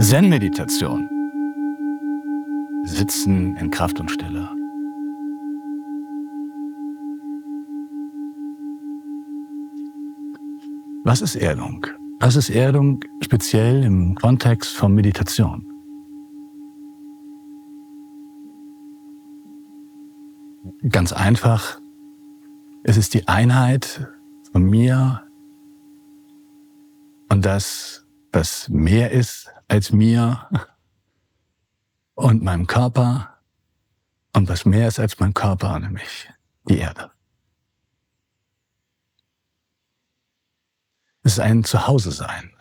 Zen-Meditation. 0.00 1.08
Sitzen 2.84 3.56
in 3.56 3.70
Kraft 3.70 3.98
und 3.98 4.10
Stille. 4.10 4.50
Was 11.04 11.22
ist 11.22 11.36
Erdung? 11.36 11.86
Was 12.20 12.36
ist 12.36 12.50
Erdung 12.50 13.00
speziell 13.22 13.84
im 13.84 14.14
Kontext 14.16 14.76
von 14.76 14.94
Meditation? 14.94 15.77
Einfach, 21.28 21.78
es 22.84 22.96
ist 22.96 23.12
die 23.12 23.28
Einheit 23.28 24.08
von 24.50 24.62
mir 24.62 25.28
und 27.28 27.44
das, 27.44 28.06
was 28.32 28.70
mehr 28.70 29.10
ist 29.10 29.50
als 29.68 29.92
mir 29.92 30.48
und 32.14 32.42
meinem 32.42 32.66
Körper 32.66 33.38
und 34.32 34.48
was 34.48 34.64
mehr 34.64 34.88
ist 34.88 34.98
als 34.98 35.20
mein 35.20 35.34
Körper, 35.34 35.78
nämlich 35.78 36.30
die 36.66 36.78
Erde. 36.78 37.10
Es 41.24 41.32
ist 41.32 41.40
ein 41.40 41.62
Zuhause 41.62 42.10
sein. 42.10 42.56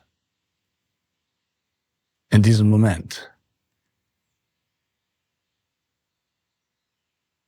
In 2.32 2.44
diesem 2.44 2.70
Moment. 2.70 3.32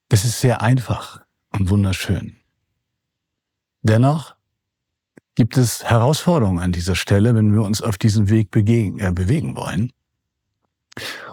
Es 0.09 0.25
ist 0.25 0.41
sehr 0.41 0.61
einfach 0.61 1.21
und 1.51 1.69
wunderschön. 1.69 2.35
Dennoch 3.83 4.35
gibt 5.35 5.55
es 5.55 5.83
Herausforderungen 5.83 6.59
an 6.59 6.71
dieser 6.71 6.95
Stelle, 6.95 7.35
wenn 7.35 7.53
wir 7.53 7.61
uns 7.61 7.81
auf 7.81 7.97
diesem 7.97 8.29
Weg 8.29 8.49
bewegen, 8.49 8.99
äh, 8.99 9.11
bewegen 9.11 9.55
wollen. 9.55 9.93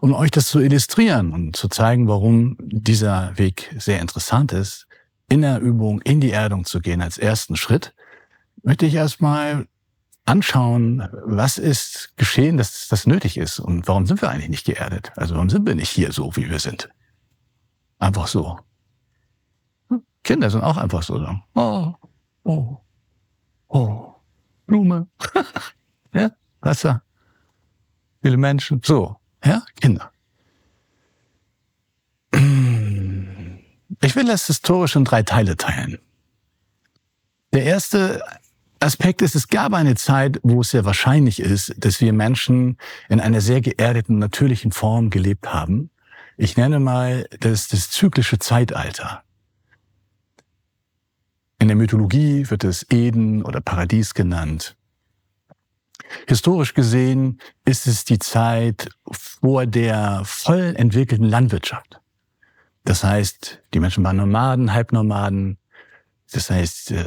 Um 0.00 0.12
euch 0.12 0.30
das 0.30 0.48
zu 0.48 0.60
illustrieren 0.60 1.32
und 1.32 1.56
zu 1.56 1.68
zeigen, 1.68 2.06
warum 2.06 2.56
dieser 2.60 3.36
Weg 3.38 3.74
sehr 3.78 4.00
interessant 4.00 4.52
ist, 4.52 4.86
in 5.28 5.40
der 5.40 5.58
Übung 5.60 6.02
in 6.02 6.20
die 6.20 6.30
Erdung 6.30 6.66
zu 6.66 6.80
gehen 6.80 7.00
als 7.00 7.18
ersten 7.18 7.56
Schritt, 7.56 7.94
möchte 8.62 8.86
ich 8.86 8.94
erstmal 8.94 9.66
anschauen, 10.26 11.08
was 11.24 11.56
ist 11.56 12.12
geschehen, 12.16 12.58
dass 12.58 12.88
das 12.88 13.06
nötig 13.06 13.38
ist 13.38 13.58
und 13.58 13.88
warum 13.88 14.06
sind 14.06 14.20
wir 14.20 14.28
eigentlich 14.28 14.50
nicht 14.50 14.66
geerdet? 14.66 15.12
Also 15.16 15.34
warum 15.34 15.48
sind 15.48 15.66
wir 15.66 15.74
nicht 15.74 15.90
hier 15.90 16.12
so, 16.12 16.36
wie 16.36 16.50
wir 16.50 16.58
sind? 16.58 16.90
Einfach 17.98 18.26
so. 18.26 18.58
Kinder 20.22 20.50
sind 20.50 20.62
auch 20.62 20.76
einfach 20.76 21.02
so. 21.02 21.24
Oh, 21.54 21.94
oh, 22.44 22.76
oh, 23.68 24.14
Blume. 24.66 25.06
ja, 26.12 26.30
Wasser. 26.60 27.02
Viele 28.22 28.36
Menschen. 28.36 28.80
So, 28.84 29.16
ja, 29.44 29.62
Kinder. 29.80 30.10
Ich 34.02 34.16
will 34.16 34.24
das 34.24 34.46
historisch 34.46 34.96
in 34.96 35.04
drei 35.04 35.22
Teile 35.22 35.56
teilen. 35.56 35.98
Der 37.52 37.64
erste 37.64 38.22
Aspekt 38.80 39.22
ist, 39.22 39.34
es 39.34 39.48
gab 39.48 39.72
eine 39.72 39.94
Zeit, 39.94 40.38
wo 40.42 40.60
es 40.60 40.70
sehr 40.70 40.84
wahrscheinlich 40.84 41.40
ist, 41.40 41.74
dass 41.78 42.00
wir 42.00 42.12
Menschen 42.12 42.76
in 43.08 43.20
einer 43.20 43.40
sehr 43.40 43.60
geerdeten, 43.60 44.18
natürlichen 44.18 44.72
Form 44.72 45.10
gelebt 45.10 45.52
haben. 45.52 45.90
Ich 46.36 46.56
nenne 46.56 46.80
mal 46.80 47.26
das, 47.40 47.68
das 47.68 47.90
zyklische 47.90 48.38
Zeitalter. 48.38 49.22
In 51.58 51.68
der 51.68 51.76
Mythologie 51.76 52.48
wird 52.50 52.64
es 52.64 52.86
Eden 52.90 53.42
oder 53.42 53.60
Paradies 53.62 54.12
genannt. 54.12 54.76
Historisch 56.28 56.74
gesehen 56.74 57.40
ist 57.64 57.86
es 57.86 58.04
die 58.04 58.18
Zeit 58.18 58.90
vor 59.10 59.66
der 59.66 60.22
voll 60.24 60.74
entwickelten 60.76 61.26
Landwirtschaft. 61.26 62.00
Das 62.84 63.02
heißt, 63.02 63.62
die 63.74 63.80
Menschen 63.80 64.04
waren 64.04 64.16
Nomaden, 64.16 64.72
Halbnomaden. 64.72 65.58
Das 66.30 66.50
heißt, 66.50 66.92
äh, 66.92 67.04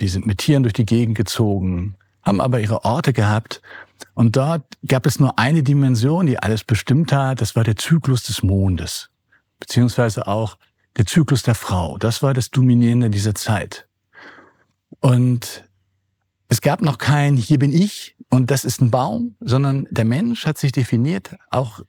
die 0.00 0.08
sind 0.08 0.26
mit 0.26 0.38
Tieren 0.38 0.62
durch 0.62 0.72
die 0.72 0.86
Gegend 0.86 1.16
gezogen, 1.16 1.96
haben 2.22 2.40
aber 2.40 2.60
ihre 2.60 2.84
Orte 2.84 3.12
gehabt. 3.12 3.62
Und 4.14 4.36
dort 4.36 4.64
gab 4.86 5.06
es 5.06 5.18
nur 5.18 5.38
eine 5.38 5.62
Dimension, 5.62 6.26
die 6.26 6.38
alles 6.38 6.64
bestimmt 6.64 7.12
hat. 7.12 7.40
Das 7.40 7.56
war 7.56 7.64
der 7.64 7.76
Zyklus 7.76 8.24
des 8.24 8.42
Mondes. 8.42 9.10
Beziehungsweise 9.60 10.26
auch 10.26 10.58
der 10.96 11.06
Zyklus 11.06 11.42
der 11.42 11.54
Frau. 11.54 11.98
Das 11.98 12.22
war 12.22 12.34
das 12.34 12.50
Dominierende 12.50 13.10
dieser 13.10 13.34
Zeit. 13.34 13.88
Und 15.00 15.64
es 16.48 16.60
gab 16.60 16.80
noch 16.80 16.98
kein 16.98 17.36
Hier 17.36 17.58
bin 17.58 17.72
ich 17.72 18.16
und 18.30 18.50
das 18.50 18.64
ist 18.64 18.80
ein 18.80 18.90
Baum, 18.90 19.36
sondern 19.40 19.86
der 19.90 20.04
Mensch 20.04 20.46
hat 20.46 20.58
sich 20.58 20.72
definiert 20.72 21.36
auch 21.50 21.80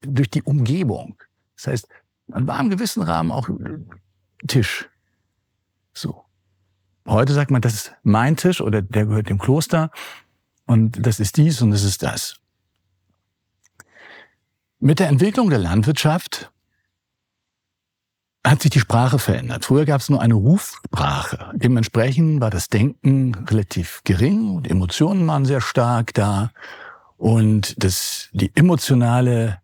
durch 0.00 0.28
die 0.28 0.42
Umgebung. 0.42 1.16
Das 1.56 1.68
heißt, 1.68 1.88
man 2.26 2.46
war 2.46 2.60
im 2.60 2.70
gewissen 2.70 3.02
Rahmen 3.02 3.30
auch 3.30 3.48
Tisch. 4.46 4.88
So. 5.94 6.24
Heute 7.06 7.32
sagt 7.32 7.50
man, 7.50 7.62
das 7.62 7.74
ist 7.74 7.92
mein 8.02 8.36
Tisch 8.36 8.60
oder 8.60 8.82
der 8.82 9.06
gehört 9.06 9.28
dem 9.28 9.38
Kloster 9.38 9.90
und 10.66 11.06
das 11.06 11.20
ist 11.20 11.36
dies 11.36 11.62
und 11.62 11.70
das 11.70 11.82
ist 11.82 12.02
das. 12.02 12.36
Mit 14.78 14.98
der 14.98 15.08
Entwicklung 15.08 15.48
der 15.48 15.58
Landwirtschaft 15.58 16.50
hat 18.44 18.62
sich 18.62 18.70
die 18.70 18.80
Sprache 18.80 19.18
verändert. 19.18 19.64
Früher 19.64 19.84
gab 19.84 20.00
es 20.00 20.08
nur 20.08 20.20
eine 20.20 20.34
Rufsprache. 20.34 21.50
Dementsprechend 21.54 22.40
war 22.40 22.50
das 22.50 22.68
Denken 22.68 23.34
relativ 23.46 24.02
gering 24.04 24.50
und 24.50 24.70
Emotionen 24.70 25.26
waren 25.26 25.44
sehr 25.44 25.60
stark 25.60 26.14
da. 26.14 26.50
Und 27.16 27.82
das, 27.82 28.28
die 28.32 28.54
emotionale 28.54 29.60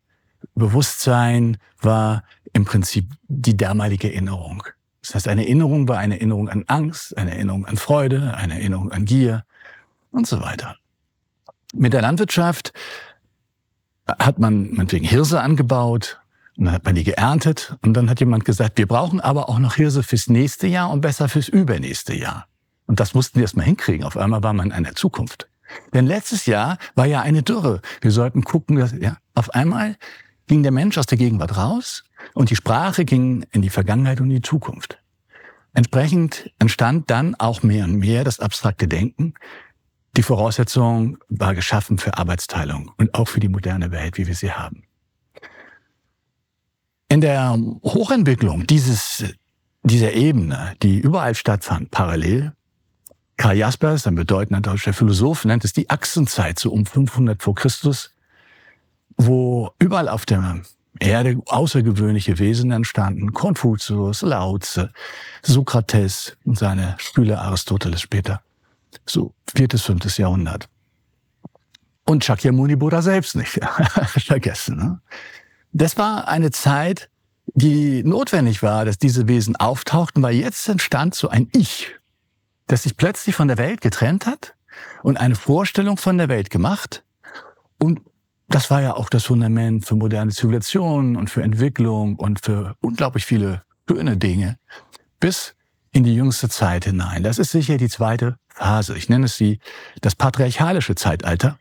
Bewusstsein 0.54 1.58
war 1.80 2.24
im 2.52 2.64
Prinzip 2.64 3.10
die 3.28 3.56
damalige 3.56 4.12
Erinnerung. 4.12 4.64
Das 5.02 5.14
heißt, 5.14 5.28
eine 5.28 5.42
Erinnerung 5.42 5.88
war 5.88 5.98
eine 5.98 6.16
Erinnerung 6.16 6.48
an 6.48 6.64
Angst, 6.66 7.16
eine 7.16 7.32
Erinnerung 7.32 7.66
an 7.66 7.76
Freude, 7.76 8.34
eine 8.34 8.54
Erinnerung 8.54 8.92
an 8.92 9.04
Gier 9.04 9.44
und 10.10 10.26
so 10.26 10.40
weiter. 10.40 10.76
Mit 11.72 11.92
der 11.92 12.02
Landwirtschaft 12.02 12.72
hat 14.06 14.38
man 14.38 14.72
meinetwegen 14.72 15.06
Hirse 15.06 15.40
angebaut, 15.40 16.18
und 16.56 16.66
dann 16.66 16.74
hat 16.74 16.84
man 16.84 16.94
die 16.94 17.04
geerntet 17.04 17.76
und 17.82 17.94
dann 17.94 18.10
hat 18.10 18.20
jemand 18.20 18.44
gesagt, 18.44 18.76
wir 18.76 18.86
brauchen 18.86 19.20
aber 19.20 19.48
auch 19.48 19.58
noch 19.58 19.74
Hirse 19.76 20.02
fürs 20.02 20.28
nächste 20.28 20.66
Jahr 20.66 20.90
und 20.90 21.00
besser 21.00 21.28
fürs 21.28 21.48
übernächste 21.48 22.14
Jahr. 22.14 22.46
Und 22.86 23.00
das 23.00 23.14
mussten 23.14 23.36
wir 23.36 23.42
erstmal 23.42 23.64
hinkriegen. 23.64 24.04
Auf 24.04 24.16
einmal 24.16 24.42
war 24.42 24.52
man 24.52 24.66
in 24.66 24.72
einer 24.72 24.94
Zukunft. 24.94 25.48
Denn 25.94 26.06
letztes 26.06 26.44
Jahr 26.44 26.76
war 26.94 27.06
ja 27.06 27.22
eine 27.22 27.42
Dürre. 27.42 27.80
Wir 28.02 28.10
sollten 28.10 28.44
gucken, 28.44 28.76
dass, 28.76 28.92
ja, 28.92 29.16
auf 29.34 29.54
einmal 29.54 29.96
ging 30.46 30.62
der 30.62 30.72
Mensch 30.72 30.98
aus 30.98 31.06
der 31.06 31.16
Gegenwart 31.16 31.56
raus 31.56 32.04
und 32.34 32.50
die 32.50 32.56
Sprache 32.56 33.06
ging 33.06 33.46
in 33.52 33.62
die 33.62 33.70
Vergangenheit 33.70 34.20
und 34.20 34.28
die 34.28 34.42
Zukunft. 34.42 34.98
Entsprechend 35.72 36.50
entstand 36.58 37.10
dann 37.10 37.34
auch 37.36 37.62
mehr 37.62 37.84
und 37.84 37.96
mehr 37.96 38.24
das 38.24 38.40
abstrakte 38.40 38.88
Denken. 38.88 39.32
Die 40.16 40.22
Voraussetzung 40.22 41.18
war 41.28 41.54
geschaffen 41.54 41.96
für 41.96 42.18
Arbeitsteilung 42.18 42.92
und 42.98 43.14
auch 43.14 43.28
für 43.28 43.40
die 43.40 43.48
moderne 43.48 43.90
Welt, 43.90 44.18
wie 44.18 44.26
wir 44.26 44.34
sie 44.34 44.52
haben. 44.52 44.82
In 47.08 47.20
der 47.20 47.58
Hochentwicklung 47.82 48.66
dieses, 48.66 49.24
dieser 49.82 50.12
Ebene, 50.12 50.74
die 50.82 50.98
überall 50.98 51.34
stattfand, 51.34 51.90
parallel, 51.90 52.52
Karl 53.38 53.56
Jaspers, 53.56 54.06
ein 54.06 54.14
bedeutender 54.14 54.60
deutscher 54.60 54.92
Philosoph, 54.92 55.44
nennt 55.44 55.64
es 55.64 55.72
die 55.72 55.88
Achsenzeit, 55.90 56.58
so 56.58 56.70
um 56.70 56.86
500 56.86 57.42
vor 57.42 57.54
Christus, 57.54 58.14
wo 59.16 59.70
überall 59.78 60.08
auf 60.08 60.26
der 60.26 60.62
Erde 61.00 61.40
außergewöhnliche 61.46 62.38
Wesen 62.38 62.70
entstanden. 62.70 63.32
Konfuzius, 63.32 64.22
Lao 64.22 64.58
Tse, 64.58 64.92
Sokrates 65.42 66.36
und 66.44 66.58
seine 66.58 66.96
Schüler 66.98 67.40
Aristoteles 67.42 68.00
später. 68.00 68.42
So 69.06 69.34
viertes, 69.54 69.82
fünftes 69.82 70.16
Jahrhundert. 70.18 70.68
Und 72.04 72.24
Shakyamuni 72.24 72.76
Buddha 72.76 73.00
selbst 73.02 73.36
nicht 73.36 73.60
vergessen. 74.06 74.76
Ne? 74.76 75.00
Das 75.72 75.96
war 75.96 76.28
eine 76.28 76.50
Zeit, 76.50 77.08
die 77.46 78.02
notwendig 78.02 78.62
war, 78.62 78.84
dass 78.84 78.98
diese 78.98 79.28
Wesen 79.28 79.56
auftauchten, 79.56 80.22
weil 80.22 80.34
jetzt 80.34 80.68
entstand 80.68 81.14
so 81.14 81.28
ein 81.28 81.48
Ich, 81.52 81.94
das 82.66 82.84
sich 82.84 82.96
plötzlich 82.96 83.34
von 83.34 83.48
der 83.48 83.58
Welt 83.58 83.80
getrennt 83.80 84.26
hat 84.26 84.54
und 85.02 85.18
eine 85.18 85.34
Vorstellung 85.34 85.96
von 85.96 86.18
der 86.18 86.28
Welt 86.28 86.50
gemacht. 86.50 87.04
Und 87.78 88.00
das 88.48 88.70
war 88.70 88.82
ja 88.82 88.94
auch 88.94 89.08
das 89.08 89.24
Fundament 89.24 89.86
für 89.86 89.94
moderne 89.94 90.30
Zivilisationen 90.30 91.16
und 91.16 91.30
für 91.30 91.42
Entwicklung 91.42 92.16
und 92.16 92.44
für 92.44 92.76
unglaublich 92.80 93.24
viele 93.24 93.62
schöne 93.88 94.16
Dinge 94.16 94.58
bis 95.20 95.54
in 95.92 96.04
die 96.04 96.14
jüngste 96.14 96.48
Zeit 96.48 96.84
hinein. 96.84 97.22
Das 97.22 97.38
ist 97.38 97.50
sicher 97.50 97.76
die 97.76 97.88
zweite 97.88 98.36
Phase. 98.54 98.96
Ich 98.96 99.08
nenne 99.08 99.26
es 99.26 99.36
sie 99.36 99.58
das 100.00 100.14
patriarchalische 100.14 100.94
Zeitalter, 100.94 101.58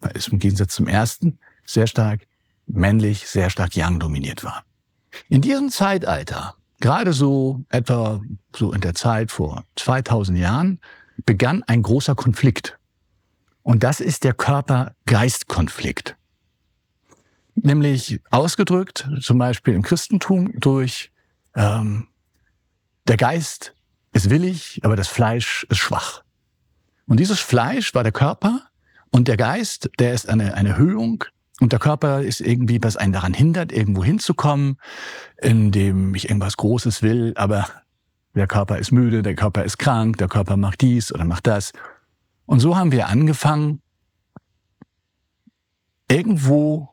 weil 0.00 0.12
es 0.14 0.28
im 0.28 0.38
Gegensatz 0.38 0.74
zum 0.74 0.88
ersten 0.88 1.38
sehr 1.64 1.86
stark 1.86 2.26
männlich 2.66 3.28
sehr 3.28 3.50
stark 3.50 3.76
Yang 3.76 4.00
dominiert 4.00 4.44
war. 4.44 4.64
In 5.28 5.42
diesem 5.42 5.70
Zeitalter, 5.70 6.54
gerade 6.80 7.12
so 7.12 7.64
etwa 7.68 8.20
so 8.54 8.72
in 8.72 8.80
der 8.80 8.94
Zeit 8.94 9.30
vor 9.30 9.64
2000 9.76 10.38
Jahren, 10.38 10.80
begann 11.26 11.62
ein 11.64 11.82
großer 11.82 12.14
Konflikt. 12.14 12.78
Und 13.62 13.82
das 13.82 14.00
ist 14.00 14.24
der 14.24 14.34
Körper-Geist-Konflikt. 14.34 16.16
Nämlich 17.54 18.20
ausgedrückt, 18.30 19.08
zum 19.20 19.38
Beispiel 19.38 19.74
im 19.74 19.82
Christentum, 19.82 20.52
durch 20.58 21.12
ähm, 21.54 22.08
der 23.06 23.18
Geist 23.18 23.74
ist 24.12 24.30
willig, 24.30 24.80
aber 24.82 24.96
das 24.96 25.08
Fleisch 25.08 25.66
ist 25.68 25.78
schwach. 25.78 26.22
Und 27.12 27.20
dieses 27.20 27.40
Fleisch 27.40 27.94
war 27.94 28.04
der 28.04 28.12
Körper 28.12 28.62
und 29.10 29.28
der 29.28 29.36
Geist, 29.36 29.90
der 29.98 30.14
ist 30.14 30.30
eine, 30.30 30.54
eine 30.54 30.78
Höhung 30.78 31.24
und 31.60 31.70
der 31.70 31.78
Körper 31.78 32.22
ist 32.22 32.40
irgendwie, 32.40 32.82
was 32.82 32.96
einen 32.96 33.12
daran 33.12 33.34
hindert, 33.34 33.70
irgendwo 33.70 34.02
hinzukommen, 34.02 34.78
indem 35.36 36.14
ich 36.14 36.30
irgendwas 36.30 36.56
Großes 36.56 37.02
will, 37.02 37.34
aber 37.36 37.68
der 38.34 38.46
Körper 38.46 38.78
ist 38.78 38.92
müde, 38.92 39.20
der 39.20 39.34
Körper 39.34 39.62
ist 39.62 39.76
krank, 39.76 40.16
der 40.16 40.28
Körper 40.28 40.56
macht 40.56 40.80
dies 40.80 41.12
oder 41.12 41.26
macht 41.26 41.46
das. 41.46 41.72
Und 42.46 42.60
so 42.60 42.78
haben 42.78 42.92
wir 42.92 43.08
angefangen, 43.08 43.82
irgendwo 46.10 46.91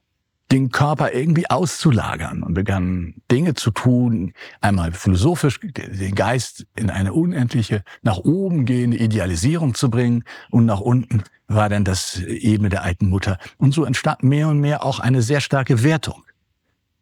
den 0.51 0.71
Körper 0.71 1.13
irgendwie 1.13 1.49
auszulagern 1.49 2.41
und 2.41 2.55
begannen 2.55 3.21
Dinge 3.31 3.53
zu 3.53 3.71
tun, 3.71 4.33
einmal 4.61 4.91
philosophisch 4.91 5.59
den 5.61 6.15
Geist 6.15 6.65
in 6.75 6.89
eine 6.89 7.13
unendliche, 7.13 7.83
nach 8.01 8.17
oben 8.17 8.65
gehende 8.65 8.97
Idealisierung 8.97 9.75
zu 9.75 9.89
bringen 9.89 10.23
und 10.49 10.65
nach 10.65 10.79
unten 10.79 11.23
war 11.47 11.69
dann 11.69 11.83
das 11.83 12.19
Ebene 12.19 12.69
der 12.69 12.83
alten 12.83 13.09
Mutter. 13.09 13.37
Und 13.57 13.73
so 13.73 13.85
entstand 13.85 14.23
mehr 14.23 14.47
und 14.47 14.59
mehr 14.59 14.83
auch 14.83 14.99
eine 14.99 15.21
sehr 15.21 15.41
starke 15.41 15.83
Wertung. 15.83 16.23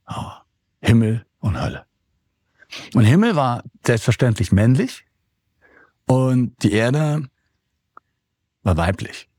Oh, 0.10 0.32
Himmel 0.82 1.26
und 1.40 1.62
Hölle. 1.62 1.86
Und 2.94 3.06
Himmel 3.06 3.36
war 3.36 3.64
selbstverständlich 3.86 4.52
männlich 4.52 5.06
und 6.06 6.62
die 6.64 6.74
Erde 6.74 7.30
war 8.64 8.76
weiblich. 8.76 9.30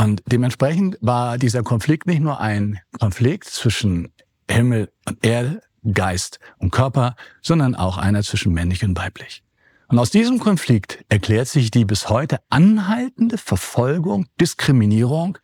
Und 0.00 0.22
dementsprechend 0.24 0.96
war 1.02 1.36
dieser 1.36 1.62
Konflikt 1.62 2.06
nicht 2.06 2.22
nur 2.22 2.40
ein 2.40 2.80
Konflikt 2.98 3.44
zwischen 3.44 4.10
Himmel 4.50 4.90
und 5.06 5.22
Erde, 5.22 5.60
Geist 5.92 6.40
und 6.56 6.70
Körper, 6.70 7.16
sondern 7.42 7.74
auch 7.74 7.98
einer 7.98 8.22
zwischen 8.22 8.54
männlich 8.54 8.82
und 8.82 8.96
weiblich. 8.96 9.42
Und 9.88 9.98
aus 9.98 10.08
diesem 10.08 10.38
Konflikt 10.38 11.04
erklärt 11.10 11.48
sich 11.48 11.70
die 11.70 11.84
bis 11.84 12.08
heute 12.08 12.38
anhaltende 12.48 13.36
Verfolgung, 13.36 14.24
Diskriminierung, 14.40 15.36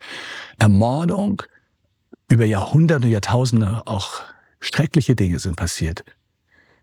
Ermordung, 0.58 1.42
über 2.30 2.46
Jahrhunderte, 2.46 3.08
Jahrtausende 3.08 3.82
auch 3.84 4.22
schreckliche 4.60 5.14
Dinge 5.14 5.38
sind 5.38 5.56
passiert, 5.56 6.02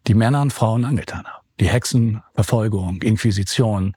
die 0.05 0.13
Männer 0.13 0.43
und 0.43 0.53
Frauen 0.53 0.85
angetan 0.85 1.25
haben. 1.25 1.43
Die 1.59 1.69
Hexenverfolgung, 1.69 3.01
Inquisition, 3.01 3.95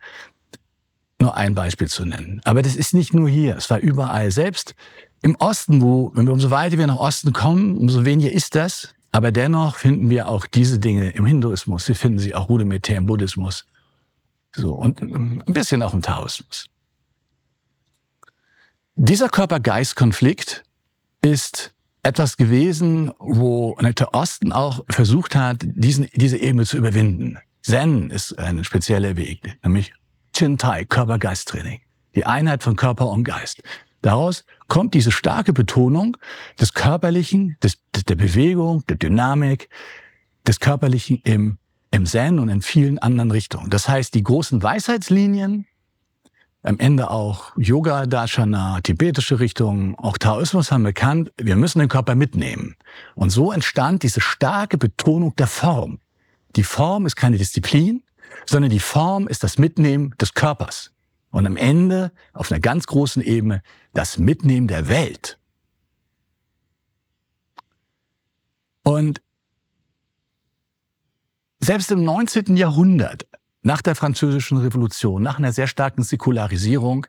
nur 1.20 1.36
ein 1.36 1.54
Beispiel 1.54 1.88
zu 1.88 2.04
nennen. 2.04 2.40
Aber 2.44 2.62
das 2.62 2.76
ist 2.76 2.94
nicht 2.94 3.14
nur 3.14 3.28
hier, 3.28 3.56
es 3.56 3.70
war 3.70 3.78
überall. 3.78 4.30
Selbst 4.30 4.74
im 5.22 5.36
Osten, 5.36 5.80
wo, 5.82 6.12
wenn 6.14 6.26
wir 6.26 6.32
umso 6.32 6.50
weiter 6.50 6.78
wir 6.78 6.86
nach 6.86 6.98
Osten 6.98 7.32
kommen, 7.32 7.76
umso 7.76 8.04
weniger 8.04 8.30
ist 8.30 8.54
das. 8.54 8.94
Aber 9.12 9.32
dennoch 9.32 9.76
finden 9.76 10.10
wir 10.10 10.28
auch 10.28 10.46
diese 10.46 10.78
Dinge 10.78 11.10
im 11.10 11.24
Hinduismus. 11.24 11.88
Wir 11.88 11.94
finden 11.94 12.18
sie 12.18 12.34
auch 12.34 12.48
rudimentär 12.48 12.98
im 12.98 13.06
Buddhismus. 13.06 13.64
So, 14.54 14.74
und 14.74 15.00
ein 15.00 15.42
bisschen 15.46 15.82
auch 15.82 15.94
im 15.94 16.02
Taoismus. 16.02 16.66
Dieser 18.94 19.28
Körper-Geist-Konflikt 19.28 20.64
ist 21.22 21.74
etwas 22.02 22.36
gewesen, 22.36 23.12
wo 23.18 23.76
der 23.80 24.14
Osten 24.14 24.52
auch 24.52 24.84
versucht 24.88 25.34
hat, 25.34 25.58
diesen, 25.62 26.08
diese 26.14 26.38
Ebene 26.38 26.64
zu 26.64 26.76
überwinden. 26.76 27.38
Zen 27.62 28.10
ist 28.10 28.38
ein 28.38 28.64
spezieller 28.64 29.16
Weg, 29.16 29.58
nämlich 29.62 29.92
Chintai, 30.36 30.84
Körper-Geist-Training. 30.84 31.80
Die 32.14 32.26
Einheit 32.26 32.62
von 32.62 32.76
Körper 32.76 33.08
und 33.08 33.24
Geist. 33.24 33.62
Daraus 34.02 34.44
kommt 34.68 34.92
diese 34.92 35.10
starke 35.10 35.54
Betonung 35.54 36.16
des 36.60 36.74
Körperlichen, 36.74 37.56
des, 37.62 37.78
der 38.06 38.16
Bewegung, 38.16 38.84
der 38.86 38.96
Dynamik, 38.96 39.70
des 40.46 40.60
Körperlichen 40.60 41.20
im, 41.24 41.56
im 41.90 42.04
Zen 42.04 42.38
und 42.38 42.50
in 42.50 42.60
vielen 42.60 42.98
anderen 42.98 43.30
Richtungen. 43.30 43.70
Das 43.70 43.88
heißt, 43.88 44.14
die 44.14 44.22
großen 44.22 44.62
Weisheitslinien, 44.62 45.66
am 46.62 46.78
Ende 46.80 47.10
auch 47.10 47.52
Yoga, 47.56 48.06
Darshana, 48.06 48.80
tibetische 48.82 49.40
Richtungen, 49.40 49.94
auch 49.94 50.18
Taoismus 50.18 50.70
haben 50.70 50.82
bekannt, 50.82 51.32
wir 51.38 51.56
müssen 51.56 51.78
den 51.78 51.88
Körper 51.88 52.14
mitnehmen. 52.14 52.76
Und 53.14 53.30
so 53.30 53.52
entstand 53.52 54.02
diese 54.02 54.20
starke 54.20 54.76
Betonung 54.76 55.34
der 55.36 55.46
Form. 55.46 56.00
Die 56.56 56.64
Form 56.64 57.06
ist 57.06 57.16
keine 57.16 57.38
Disziplin, 57.38 58.02
sondern 58.44 58.70
die 58.70 58.80
Form 58.80 59.28
ist 59.28 59.42
das 59.42 59.58
Mitnehmen 59.58 60.14
des 60.20 60.34
Körpers. 60.34 60.92
Und 61.30 61.46
am 61.46 61.56
Ende, 61.56 62.12
auf 62.32 62.50
einer 62.50 62.60
ganz 62.60 62.86
großen 62.86 63.22
Ebene, 63.22 63.62
das 63.92 64.18
Mitnehmen 64.18 64.68
der 64.68 64.88
Welt. 64.88 65.38
Und 68.82 69.20
selbst 71.58 71.90
im 71.90 72.04
19. 72.04 72.56
Jahrhundert, 72.56 73.26
nach 73.62 73.82
der 73.82 73.96
Französischen 73.96 74.58
Revolution, 74.58 75.22
nach 75.22 75.38
einer 75.38 75.52
sehr 75.52 75.66
starken 75.66 76.04
Säkularisierung, 76.04 77.06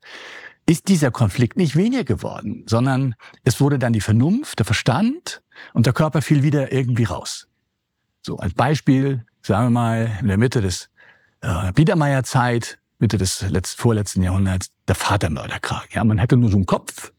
ist 0.66 0.88
dieser 0.88 1.12
Konflikt 1.12 1.56
nicht 1.56 1.76
weniger 1.76 2.04
geworden, 2.04 2.64
sondern 2.68 3.16
es 3.44 3.62
wurde 3.62 3.80
dann 3.80 3.94
die 3.94 4.02
Vernunft, 4.02 4.60
der 4.60 4.66
Verstand 4.66 5.42
und 5.74 5.86
der 5.86 5.94
Körper 5.94 6.22
fiel 6.22 6.44
wieder 6.44 6.74
irgendwie 6.74 7.06
raus. 7.06 7.48
So 8.22 8.38
als 8.38 8.54
Beispiel, 8.54 9.26
sagen 9.42 9.68
wir 9.68 9.70
mal, 9.70 10.18
in 10.20 10.28
der 10.28 10.38
Mitte 10.38 10.60
des 10.60 10.90
äh, 11.42 11.72
Biedermeierzeit, 11.74 12.80
Mitte 13.00 13.18
des 13.18 13.42
letzten, 13.42 13.82
vorletzten 13.82 14.24
Jahrhunderts, 14.24 14.72
der 14.88 14.96
Vatermörderkrieg. 14.96 15.94
Ja, 15.94 16.04
man 16.04 16.20
hatte 16.20 16.38
nur 16.38 16.50
so 16.50 16.58
einen 16.58 16.66
Kopf. 16.66 17.12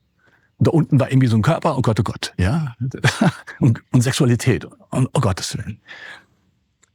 Und 0.56 0.66
da 0.66 0.70
unten 0.72 0.98
war 0.98 1.10
irgendwie 1.10 1.28
so 1.28 1.36
ein 1.36 1.42
Körper, 1.42 1.78
oh 1.78 1.82
Gott, 1.82 2.00
oh 2.00 2.02
Gott, 2.02 2.34
ja. 2.36 2.74
Und, 3.60 3.80
und 3.92 4.00
Sexualität, 4.02 4.66
oh, 4.66 5.04
oh 5.12 5.20
Gottes 5.20 5.56
Willen. 5.56 5.80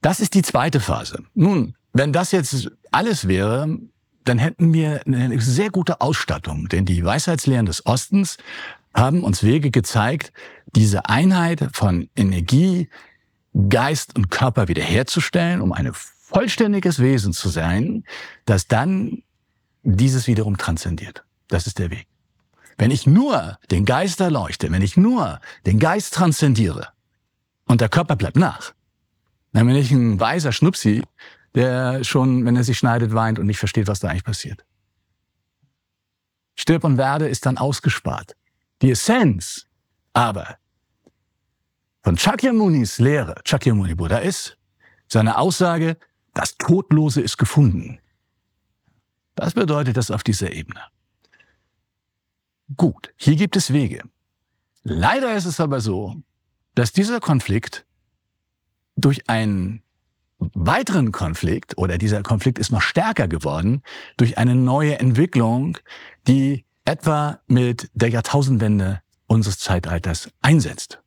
Das 0.02 0.20
ist 0.20 0.34
die 0.34 0.42
zweite 0.42 0.82
Phase. 0.82 1.24
Nun, 1.34 1.76
wenn 1.94 2.12
das 2.12 2.32
jetzt 2.34 2.72
alles 2.92 3.28
wäre, 3.28 3.78
dann 4.26 4.38
hätten 4.38 4.74
wir 4.74 5.02
eine 5.06 5.40
sehr 5.40 5.70
gute 5.70 6.02
Ausstattung, 6.02 6.68
denn 6.68 6.86
die 6.86 7.04
Weisheitslehren 7.04 7.66
des 7.66 7.86
Ostens 7.86 8.38
haben 8.94 9.24
uns 9.24 9.44
Wege 9.44 9.72
gezeigt, 9.72 10.34
diese 10.76 11.08
Einheit 11.08 11.70
von 11.74 12.10
Energie, 12.16 12.90
Geist 13.70 14.16
und 14.16 14.30
Körper 14.30 14.68
wiederherzustellen, 14.68 15.62
um 15.62 15.72
eine 15.72 15.94
vollständiges 16.34 17.00
Wesen 17.00 17.34
zu 17.34 17.50
sein, 17.50 18.04
das 18.46 18.68
dann 18.68 19.24
dieses 19.84 20.28
wiederum 20.28 20.58
transzendiert. 20.58 21.24
Das 21.48 21.68
ist 21.68 21.80
der 21.80 21.92
Weg. 21.92 22.08
Wenn 22.78 22.92
ich 22.92 23.06
nur 23.06 23.60
den 23.70 23.86
Geist 23.86 24.20
erleuchte, 24.20 24.72
wenn 24.72 24.82
ich 24.82 24.98
nur 24.98 25.40
den 25.66 25.80
Geist 25.80 26.14
transzendiere 26.14 26.90
und 27.66 27.82
der 27.82 27.90
Körper 27.90 28.16
bleibt 28.16 28.38
nach, 28.38 28.74
dann 29.52 29.68
bin 29.68 29.76
ich 29.76 29.92
ein 29.92 30.20
weiser 30.20 30.52
Schnupsi, 30.52 31.04
der 31.54 32.04
schon, 32.04 32.46
wenn 32.46 32.56
er 32.56 32.64
sich 32.64 32.80
schneidet, 32.80 33.14
weint 33.14 33.38
und 33.38 33.46
nicht 33.46 33.60
versteht, 33.60 33.88
was 33.88 34.00
da 34.00 34.08
eigentlich 34.08 34.24
passiert. 34.24 34.66
Stirb 36.56 36.84
und 36.84 36.98
werde 36.98 37.28
ist 37.28 37.46
dann 37.46 37.58
ausgespart. 37.58 38.36
Die 38.82 38.92
Essenz 38.92 39.68
aber 40.14 40.58
von 42.04 42.18
Chakyamunis 42.18 43.00
Lehre, 43.00 43.36
Chakyamuni 43.46 43.96
Buddha 43.96 44.18
ist, 44.18 44.58
seine 45.08 45.38
Aussage, 45.38 45.98
das 46.34 46.58
Todlose 46.58 47.22
ist 47.22 47.38
gefunden. 47.38 48.00
Was 49.36 49.54
bedeutet 49.54 49.98
das 49.98 50.12
auf 50.12 50.24
dieser 50.24 50.52
Ebene? 50.52 50.82
Gut, 52.76 53.14
hier 53.18 53.36
gibt 53.36 53.56
es 53.56 53.74
Wege. 53.74 54.04
Leider 54.84 55.36
ist 55.36 55.46
es 55.46 55.60
aber 55.60 55.82
so, 55.82 56.22
dass 56.76 56.92
dieser 56.92 57.20
Konflikt 57.20 57.86
durch 58.96 59.30
einen 59.30 59.84
weiteren 60.40 61.12
Konflikt, 61.12 61.78
oder 61.78 61.98
dieser 61.98 62.22
Konflikt 62.24 62.60
ist 62.60 62.72
noch 62.72 62.82
stärker 62.82 63.28
geworden, 63.28 63.82
durch 64.18 64.38
eine 64.38 64.56
neue 64.56 65.00
Entwicklung, 65.00 65.78
die 66.28 66.66
etwa 66.86 67.40
mit 67.48 67.90
der 67.94 68.10
Jahrtausendwende 68.10 69.02
unseres 69.28 69.60
Zeitalters 69.60 70.30
einsetzt. 70.42 71.03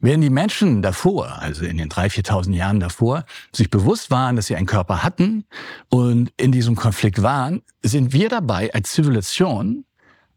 Während 0.00 0.24
die 0.24 0.30
Menschen 0.30 0.82
davor, 0.82 1.40
also 1.40 1.64
in 1.64 1.78
den 1.78 1.88
3.000, 1.88 2.26
4.000 2.26 2.54
Jahren 2.54 2.80
davor, 2.80 3.24
sich 3.52 3.70
bewusst 3.70 4.10
waren, 4.10 4.36
dass 4.36 4.46
sie 4.46 4.56
einen 4.56 4.66
Körper 4.66 5.02
hatten 5.02 5.44
und 5.88 6.32
in 6.36 6.52
diesem 6.52 6.76
Konflikt 6.76 7.22
waren, 7.22 7.62
sind 7.82 8.12
wir 8.12 8.28
dabei 8.28 8.72
als 8.74 8.92
Zivilisation 8.92 9.84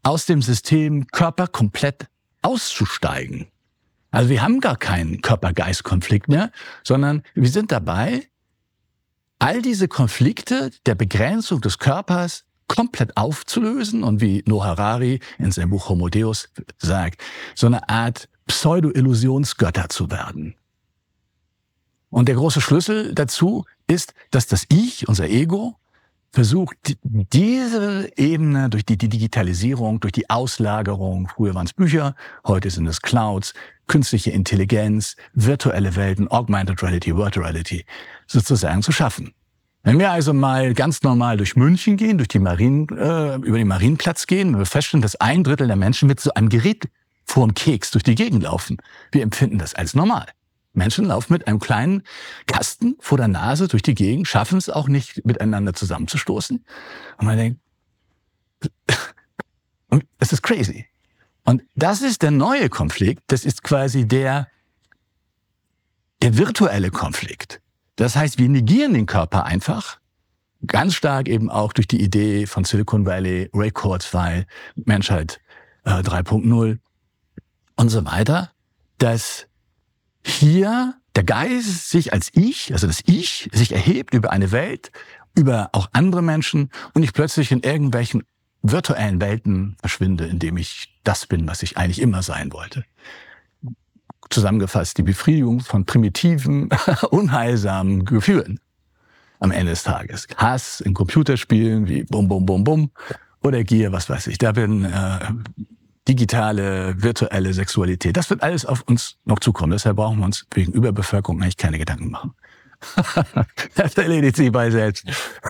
aus 0.02 0.26
dem 0.26 0.42
System 0.42 1.06
Körper 1.08 1.46
komplett 1.46 2.06
auszusteigen. 2.42 3.48
Also 4.10 4.30
wir 4.30 4.42
haben 4.42 4.60
gar 4.60 4.76
keinen 4.76 5.20
Körper-Geist-Konflikt 5.20 6.28
mehr, 6.28 6.50
sondern 6.82 7.22
wir 7.34 7.50
sind 7.50 7.72
dabei, 7.72 8.26
all 9.38 9.62
diese 9.62 9.86
Konflikte 9.86 10.70
der 10.86 10.94
Begrenzung 10.94 11.60
des 11.60 11.78
Körpers 11.78 12.44
komplett 12.68 13.16
aufzulösen 13.16 14.02
und 14.02 14.20
wie 14.20 14.42
Noah 14.46 14.66
Harari 14.66 15.20
in 15.38 15.52
seinem 15.52 15.70
Buch 15.70 15.88
Homo 15.88 16.08
Deus 16.08 16.48
sagt, 16.78 17.22
so 17.54 17.66
eine 17.66 17.88
Art 17.88 18.28
Pseudo-Illusionsgötter 18.48 19.88
zu 19.88 20.10
werden. 20.10 20.56
Und 22.10 22.28
der 22.28 22.34
große 22.34 22.60
Schlüssel 22.60 23.14
dazu 23.14 23.64
ist, 23.86 24.14
dass 24.30 24.46
das 24.46 24.64
Ich, 24.68 25.08
unser 25.08 25.28
Ego, 25.28 25.76
versucht, 26.32 26.76
diese 27.02 28.10
Ebene 28.16 28.68
durch 28.68 28.84
die 28.84 28.98
Digitalisierung, 28.98 30.00
durch 30.00 30.12
die 30.12 30.28
Auslagerung, 30.28 31.28
früher 31.28 31.54
waren 31.54 31.66
es 31.66 31.72
Bücher, 31.72 32.14
heute 32.46 32.70
sind 32.70 32.86
es 32.86 33.00
Clouds, 33.00 33.54
künstliche 33.86 34.30
Intelligenz, 34.30 35.16
virtuelle 35.32 35.96
Welten, 35.96 36.28
Augmented 36.28 36.82
Reality, 36.82 37.16
Virtual 37.16 37.46
Reality, 37.46 37.84
sozusagen 38.26 38.82
zu 38.82 38.92
schaffen. 38.92 39.32
Wenn 39.82 39.98
wir 39.98 40.10
also 40.10 40.34
mal 40.34 40.74
ganz 40.74 41.02
normal 41.02 41.38
durch 41.38 41.56
München 41.56 41.96
gehen, 41.96 42.18
durch 42.18 42.28
die 42.28 42.40
Marien, 42.40 42.88
äh, 42.90 43.36
über 43.36 43.56
den 43.56 43.68
Marienplatz 43.68 44.26
gehen, 44.26 44.52
wenn 44.52 44.58
wir 44.58 44.66
feststellen, 44.66 45.02
dass 45.02 45.16
ein 45.16 45.44
Drittel 45.44 45.66
der 45.66 45.76
Menschen 45.76 46.08
mit 46.08 46.20
so 46.20 46.34
einem 46.34 46.50
Gerät 46.50 46.88
vorm 47.28 47.54
Keks 47.54 47.90
durch 47.90 48.02
die 48.02 48.14
Gegend 48.14 48.42
laufen, 48.42 48.78
wir 49.12 49.22
empfinden 49.22 49.58
das 49.58 49.74
als 49.74 49.94
normal. 49.94 50.26
Menschen 50.72 51.06
laufen 51.06 51.32
mit 51.32 51.46
einem 51.46 51.58
kleinen 51.58 52.02
Kasten 52.46 52.96
vor 53.00 53.18
der 53.18 53.28
Nase 53.28 53.68
durch 53.68 53.82
die 53.82 53.94
Gegend, 53.94 54.28
schaffen 54.28 54.58
es 54.58 54.70
auch 54.70 54.88
nicht, 54.88 55.24
miteinander 55.24 55.74
zusammenzustoßen. 55.74 56.64
Und 57.18 57.26
man 57.26 57.36
denkt, 57.36 57.60
es 60.18 60.32
ist 60.32 60.42
crazy. 60.42 60.86
Und 61.44 61.62
das 61.74 62.02
ist 62.02 62.22
der 62.22 62.30
neue 62.30 62.68
Konflikt. 62.68 63.22
Das 63.28 63.44
ist 63.44 63.62
quasi 63.62 64.06
der, 64.06 64.48
der 66.22 66.36
virtuelle 66.36 66.90
Konflikt. 66.90 67.60
Das 67.96 68.14
heißt, 68.14 68.38
wir 68.38 68.48
negieren 68.48 68.94
den 68.94 69.06
Körper 69.06 69.44
einfach. 69.44 69.98
Ganz 70.66 70.94
stark 70.94 71.28
eben 71.28 71.50
auch 71.50 71.72
durch 71.72 71.88
die 71.88 72.02
Idee 72.02 72.46
von 72.46 72.64
Silicon 72.64 73.06
Valley, 73.06 73.48
Ray 73.52 73.70
Kurzweil, 73.70 74.46
Menschheit 74.76 75.40
äh, 75.84 75.90
3.0 75.90 76.78
und 77.78 77.88
so 77.88 78.04
weiter, 78.04 78.50
dass 78.98 79.46
hier 80.24 80.94
der 81.16 81.24
Geist 81.24 81.88
sich 81.90 82.12
als 82.12 82.28
Ich, 82.34 82.72
also 82.72 82.86
das 82.86 83.00
Ich, 83.06 83.48
sich 83.52 83.72
erhebt 83.72 84.14
über 84.14 84.30
eine 84.30 84.50
Welt, 84.52 84.90
über 85.36 85.70
auch 85.72 85.88
andere 85.92 86.20
Menschen 86.20 86.70
und 86.94 87.04
ich 87.04 87.12
plötzlich 87.12 87.52
in 87.52 87.60
irgendwelchen 87.60 88.24
virtuellen 88.62 89.20
Welten 89.20 89.76
verschwinde, 89.80 90.26
indem 90.26 90.56
ich 90.56 90.98
das 91.04 91.26
bin, 91.26 91.46
was 91.46 91.62
ich 91.62 91.76
eigentlich 91.76 92.00
immer 92.00 92.22
sein 92.22 92.52
wollte. 92.52 92.84
Zusammengefasst 94.28 94.98
die 94.98 95.04
Befriedigung 95.04 95.60
von 95.60 95.86
primitiven, 95.86 96.68
unheilsamen 97.10 98.04
Gefühlen 98.04 98.58
am 99.38 99.52
Ende 99.52 99.70
des 99.70 99.84
Tages. 99.84 100.26
Hass 100.36 100.80
in 100.80 100.94
Computerspielen 100.94 101.86
wie 101.86 102.02
Bum 102.02 102.26
Bum 102.26 102.44
Bum 102.44 102.64
Bum 102.64 102.90
oder 103.40 103.62
Gier, 103.62 103.92
was 103.92 104.10
weiß 104.10 104.26
ich. 104.26 104.38
Da 104.38 104.50
bin 104.50 104.84
äh, 104.84 105.18
digitale, 106.08 107.00
virtuelle 107.02 107.52
Sexualität. 107.52 108.16
Das 108.16 108.30
wird 108.30 108.42
alles 108.42 108.64
auf 108.64 108.82
uns 108.82 109.16
noch 109.24 109.40
zukommen. 109.40 109.72
Deshalb 109.72 109.96
brauchen 109.96 110.18
wir 110.18 110.24
uns 110.24 110.46
wegen 110.54 110.72
Überbevölkerung 110.72 111.42
eigentlich 111.42 111.56
keine 111.56 111.78
Gedanken 111.78 112.10
machen. 112.10 112.34
das 113.74 113.94
erledigt 113.94 114.36
sich 114.36 114.52
bei 114.52 114.70
selbst. 114.70 115.04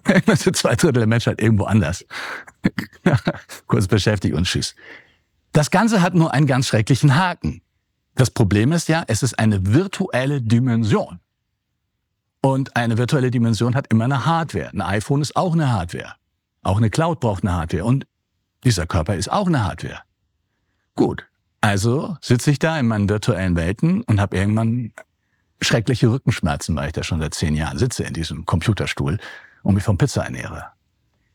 Zwei 0.54 0.74
Drittel 0.74 0.92
der 0.92 1.06
Menschheit 1.06 1.40
irgendwo 1.40 1.64
anders. 1.64 2.04
Kurz 3.66 3.86
beschäftigt 3.86 4.34
und 4.34 4.44
tschüss. 4.44 4.74
Das 5.52 5.70
Ganze 5.70 6.02
hat 6.02 6.14
nur 6.14 6.32
einen 6.32 6.46
ganz 6.46 6.68
schrecklichen 6.68 7.16
Haken. 7.16 7.62
Das 8.14 8.30
Problem 8.30 8.72
ist 8.72 8.88
ja, 8.88 9.04
es 9.06 9.22
ist 9.22 9.38
eine 9.38 9.64
virtuelle 9.66 10.42
Dimension. 10.42 11.20
Und 12.40 12.76
eine 12.76 12.98
virtuelle 12.98 13.30
Dimension 13.30 13.74
hat 13.74 13.86
immer 13.88 14.04
eine 14.04 14.24
Hardware. 14.24 14.70
Ein 14.70 14.80
iPhone 14.80 15.20
ist 15.20 15.36
auch 15.36 15.52
eine 15.52 15.70
Hardware. 15.70 16.14
Auch 16.62 16.78
eine 16.78 16.90
Cloud 16.90 17.20
braucht 17.20 17.44
eine 17.44 17.52
Hardware. 17.54 17.84
Und 17.84 18.06
dieser 18.64 18.86
Körper 18.86 19.16
ist 19.16 19.30
auch 19.30 19.46
eine 19.46 19.64
Hardware. 19.64 20.02
Gut, 20.98 21.28
also 21.60 22.16
sitze 22.20 22.50
ich 22.50 22.58
da 22.58 22.76
in 22.76 22.88
meinen 22.88 23.08
virtuellen 23.08 23.54
Welten 23.54 24.02
und 24.02 24.20
habe 24.20 24.36
irgendwann 24.36 24.92
schreckliche 25.60 26.10
Rückenschmerzen, 26.10 26.74
weil 26.74 26.88
ich 26.88 26.92
da 26.92 27.04
schon 27.04 27.20
seit 27.20 27.34
zehn 27.34 27.54
Jahren 27.54 27.78
sitze 27.78 28.02
in 28.02 28.14
diesem 28.14 28.44
Computerstuhl 28.46 29.18
und 29.62 29.74
mich 29.76 29.84
vom 29.84 29.96
Pizza 29.96 30.24
ernähre. 30.24 30.64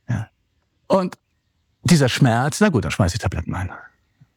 Ja. 0.10 0.28
Und 0.88 1.18
dieser 1.84 2.10
Schmerz, 2.10 2.60
na 2.60 2.68
gut, 2.68 2.84
dann 2.84 2.92
schmeiße 2.92 3.16
ich 3.16 3.22
Tabletten 3.22 3.56
ein. 3.56 3.72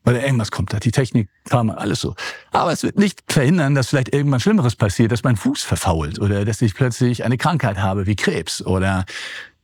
Oder 0.04 0.22
irgendwas 0.22 0.52
kommt 0.52 0.72
da, 0.72 0.78
die 0.78 0.92
Technik, 0.92 1.28
Pharma, 1.44 1.74
alles 1.74 2.02
so. 2.02 2.14
Aber 2.52 2.70
es 2.70 2.84
wird 2.84 2.96
nicht 2.96 3.24
verhindern, 3.26 3.74
dass 3.74 3.88
vielleicht 3.88 4.14
irgendwann 4.14 4.38
Schlimmeres 4.38 4.76
passiert, 4.76 5.10
dass 5.10 5.24
mein 5.24 5.34
Fuß 5.34 5.64
verfault 5.64 6.20
oder 6.20 6.44
dass 6.44 6.62
ich 6.62 6.76
plötzlich 6.76 7.24
eine 7.24 7.36
Krankheit 7.36 7.78
habe 7.78 8.06
wie 8.06 8.14
Krebs 8.14 8.64
oder 8.64 9.04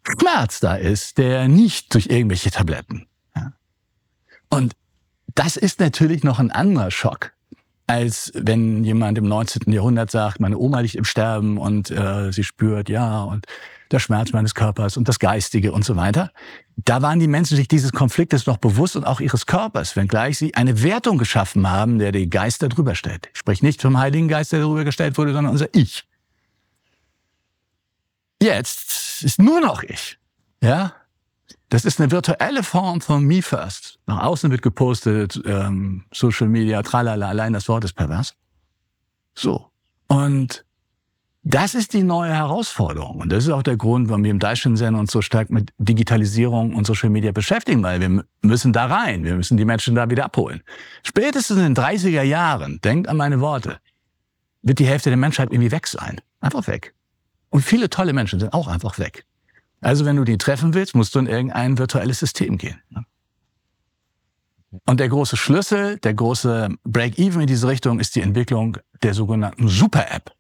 Schmerz 0.02 0.59
da 0.59 0.75
ist, 0.75 1.19
der 1.19 1.47
nicht 1.47 1.95
durch 1.95 2.07
irgendwelche 2.07 2.50
Tabletten. 2.50 3.07
Ja. 3.37 3.52
Und 4.49 4.75
das 5.35 5.57
ist 5.57 5.81
natürlich 5.81 6.25
noch 6.25 6.39
ein 6.39 6.51
anderer 6.51 6.91
Schock, 6.91 7.33
als 7.87 8.33
wenn 8.35 8.85
jemand 8.85 9.19
im 9.19 9.29
19. 9.29 9.73
Jahrhundert 9.73 10.11
sagt, 10.11 10.41
meine 10.41 10.59
Oma 10.59 10.81
liegt 10.81 10.95
im 10.95 11.05
Sterben 11.05 11.59
und 11.59 11.91
äh, 11.91 12.33
sie 12.33 12.45
spürt, 12.45 12.89
ja, 12.89 13.23
und 13.23 13.47
der 13.91 13.99
Schmerz 13.99 14.33
meines 14.33 14.55
Körpers 14.55 14.97
und 14.97 15.09
das 15.09 15.19
Geistige 15.19 15.73
und 15.73 15.85
so 15.85 15.97
weiter. 15.97 16.33
Da 16.77 17.03
waren 17.03 17.21
die 17.21 17.29
Menschen 17.29 17.57
sich 17.57 17.69
dieses 17.69 17.93
Konfliktes 17.93 18.47
noch 18.47 18.57
bewusst 18.57 18.97
und 18.97 19.05
auch 19.05 19.21
ihres 19.21 19.47
Körpers, 19.47 19.95
wenngleich 19.97 20.39
sie 20.39 20.55
eine 20.55 20.83
Wertung 20.83 21.19
geschaffen 21.19 21.71
haben, 21.71 21.99
der 21.99 22.12
die 22.12 22.31
Geister 22.31 22.69
drüber 22.69 22.95
stellt. 22.95 23.29
Ich 23.33 23.39
spreche 23.39 23.65
nicht 23.65 23.83
vom 23.83 23.99
Heiligen 23.99 24.29
Geist, 24.29 24.53
der 24.53 24.61
darüber 24.61 24.85
gestellt 24.85 25.19
wurde, 25.19 25.33
sondern 25.33 25.53
unser 25.53 25.69
Ich. 25.75 26.05
Jetzt 28.43 29.23
ist 29.23 29.41
nur 29.41 29.61
noch 29.61 29.83
ich. 29.83 30.19
Ja, 30.62 30.95
das 31.73 31.87
ist 31.87 31.99
eine 31.99 32.11
virtuelle 32.11 32.62
Form 32.62 33.00
von 33.00 33.25
Me 33.25 33.41
First. 33.41 33.99
Nach 34.07 34.25
außen 34.25 34.50
wird 34.50 34.61
gepostet, 34.61 35.41
ähm, 35.47 36.05
Social 36.12 36.49
Media, 36.49 36.83
tralala, 36.83 37.31
allein 37.31 37.55
das 37.55 37.67
Wort 37.67 37.83
ist 37.85 37.95
pervers. 37.95 38.35
So. 39.35 39.71
Und 40.07 40.67
das 41.45 41.75
ist 41.75 41.95
die 41.95 42.02
neue 42.02 42.35
Herausforderung. 42.35 43.21
Und 43.21 43.33
das 43.33 43.45
ist 43.45 43.50
auch 43.50 43.62
der 43.62 43.79
Grund, 43.79 44.11
warum 44.11 44.23
wir 44.23 44.31
im 44.31 44.38
Daishin-Zen 44.38 44.95
uns 44.95 45.12
so 45.12 45.23
stark 45.23 45.49
mit 45.49 45.73
Digitalisierung 45.79 46.75
und 46.75 46.87
Social 46.87 47.09
Media 47.09 47.33
beschäftigen, 47.33 47.83
weil 47.83 48.02
wir 48.02 48.23
müssen 48.43 48.75
da 48.75 48.85
rein. 48.85 49.25
Wir 49.25 49.35
müssen 49.35 49.57
die 49.57 49.64
Menschen 49.64 49.95
da 49.95 50.11
wieder 50.11 50.26
abholen. 50.26 50.62
Spätestens 51.02 51.57
in 51.57 51.75
den 51.75 51.75
30er 51.75 52.23
Jahren, 52.23 52.83
denkt 52.83 53.09
an 53.09 53.17
meine 53.17 53.41
Worte, 53.41 53.79
wird 54.61 54.79
die 54.79 54.87
Hälfte 54.87 55.09
der 55.09 55.17
Menschheit 55.17 55.50
irgendwie 55.50 55.71
weg 55.71 55.87
sein. 55.87 56.21
Einfach 56.38 56.67
weg. 56.67 56.95
Und 57.49 57.62
viele 57.62 57.88
tolle 57.88 58.12
Menschen 58.12 58.41
sind 58.41 58.52
auch 58.52 58.69
einfach 58.69 58.99
weg. 58.99 59.25
Also 59.83 60.05
wenn 60.05 60.17
du 60.17 60.25
die 60.25 60.39
treffen 60.39 60.73
willst, 60.73 60.95
musst 60.95 61.15
du 61.15 61.19
in 61.19 61.27
irgendein 61.27 61.77
virtuelles 61.77 62.21
System 62.21 62.57
gehen. 62.57 62.81
Ne? 62.89 63.05
Und 64.87 65.01
der 65.01 65.09
große 65.09 65.37
Schlüssel, 65.37 65.99
der 65.99 66.15
große 66.15 66.71
Break-Even 66.85 67.43
in 67.43 67.47
diese 67.47 67.69
Richtung 67.69 68.01
ist 68.01 68.15
die 68.17 68.23
Entwicklung 68.23 68.79
der 69.03 69.12
sogenannten 69.12 69.69
Super-App. 69.69 70.33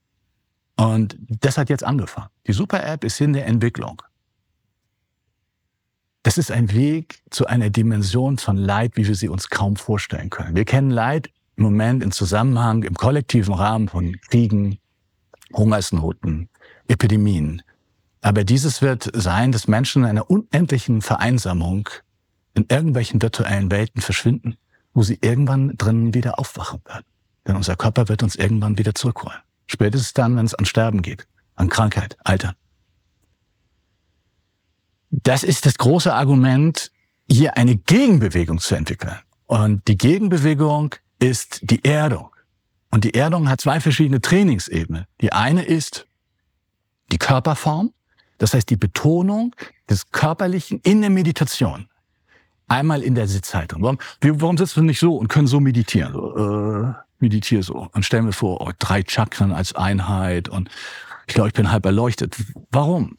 Und 0.76 1.18
das 1.28 1.58
hat 1.58 1.68
jetzt 1.68 1.84
angefangen. 1.84 2.30
Die 2.46 2.52
Super-App 2.52 3.04
ist 3.04 3.20
in 3.20 3.34
der 3.34 3.46
Entwicklung. 3.46 4.00
Das 6.22 6.38
ist 6.38 6.50
ein 6.50 6.72
Weg 6.72 7.20
zu 7.30 7.46
einer 7.46 7.68
Dimension 7.68 8.38
von 8.38 8.56
Leid, 8.56 8.92
wie 8.96 9.06
wir 9.06 9.16
sie 9.16 9.28
uns 9.28 9.50
kaum 9.50 9.76
vorstellen 9.76 10.30
können. 10.30 10.54
Wir 10.54 10.64
kennen 10.64 10.90
Leid 10.90 11.30
im 11.56 11.64
Moment 11.64 12.02
im 12.02 12.12
Zusammenhang, 12.12 12.84
im 12.84 12.94
kollektiven 12.94 13.52
Rahmen 13.52 13.88
von 13.88 14.16
Kriegen, 14.30 14.78
Hungersnoten, 15.52 16.48
Epidemien. 16.86 17.62
Aber 18.22 18.44
dieses 18.44 18.80
wird 18.80 19.10
sein, 19.14 19.50
dass 19.52 19.68
Menschen 19.68 20.04
in 20.04 20.08
einer 20.08 20.30
unendlichen 20.30 21.02
Vereinsamung 21.02 21.88
in 22.54 22.66
irgendwelchen 22.68 23.20
virtuellen 23.20 23.70
Welten 23.70 24.00
verschwinden, 24.00 24.56
wo 24.94 25.02
sie 25.02 25.18
irgendwann 25.20 25.76
drinnen 25.76 26.14
wieder 26.14 26.38
aufwachen 26.38 26.80
werden. 26.86 27.04
Denn 27.46 27.56
unser 27.56 27.74
Körper 27.74 28.08
wird 28.08 28.22
uns 28.22 28.36
irgendwann 28.36 28.78
wieder 28.78 28.94
zurückholen. 28.94 29.38
Spätestens 29.66 30.12
dann, 30.14 30.36
wenn 30.36 30.46
es 30.46 30.54
an 30.54 30.64
Sterben 30.64 31.02
geht, 31.02 31.26
an 31.56 31.68
Krankheit, 31.68 32.16
Alter. 32.22 32.54
Das 35.10 35.42
ist 35.42 35.66
das 35.66 35.76
große 35.76 36.14
Argument, 36.14 36.92
hier 37.28 37.56
eine 37.56 37.76
Gegenbewegung 37.76 38.60
zu 38.60 38.76
entwickeln. 38.76 39.18
Und 39.46 39.86
die 39.88 39.98
Gegenbewegung 39.98 40.94
ist 41.18 41.58
die 41.62 41.84
Erdung. 41.84 42.30
Und 42.90 43.04
die 43.04 43.14
Erdung 43.14 43.48
hat 43.48 43.60
zwei 43.60 43.80
verschiedene 43.80 44.20
Trainingsebenen. 44.20 45.06
Die 45.20 45.32
eine 45.32 45.64
ist 45.64 46.06
die 47.10 47.18
Körperform, 47.18 47.92
das 48.42 48.54
heißt, 48.54 48.68
die 48.70 48.76
Betonung 48.76 49.54
des 49.88 50.10
Körperlichen 50.10 50.80
in 50.82 51.00
der 51.00 51.10
Meditation. 51.10 51.86
Einmal 52.66 53.04
in 53.04 53.14
der 53.14 53.28
Sitzhaltung. 53.28 53.82
Warum, 53.82 53.98
warum 54.20 54.58
sitzen 54.58 54.82
wir 54.82 54.82
nicht 54.82 54.98
so 54.98 55.14
und 55.16 55.28
können 55.28 55.46
so 55.46 55.60
meditieren? 55.60 56.12
So, 56.12 56.36
äh, 56.36 56.92
meditiere 57.20 57.62
so. 57.62 57.88
Und 57.92 58.04
stellen 58.04 58.24
wir 58.24 58.32
vor, 58.32 58.60
oh, 58.60 58.72
drei 58.80 59.04
Chakren 59.06 59.52
als 59.52 59.76
Einheit 59.76 60.48
und 60.48 60.70
ich 61.28 61.34
glaube, 61.34 61.50
ich 61.50 61.54
bin 61.54 61.70
halb 61.70 61.86
erleuchtet. 61.86 62.34
Warum? 62.72 63.16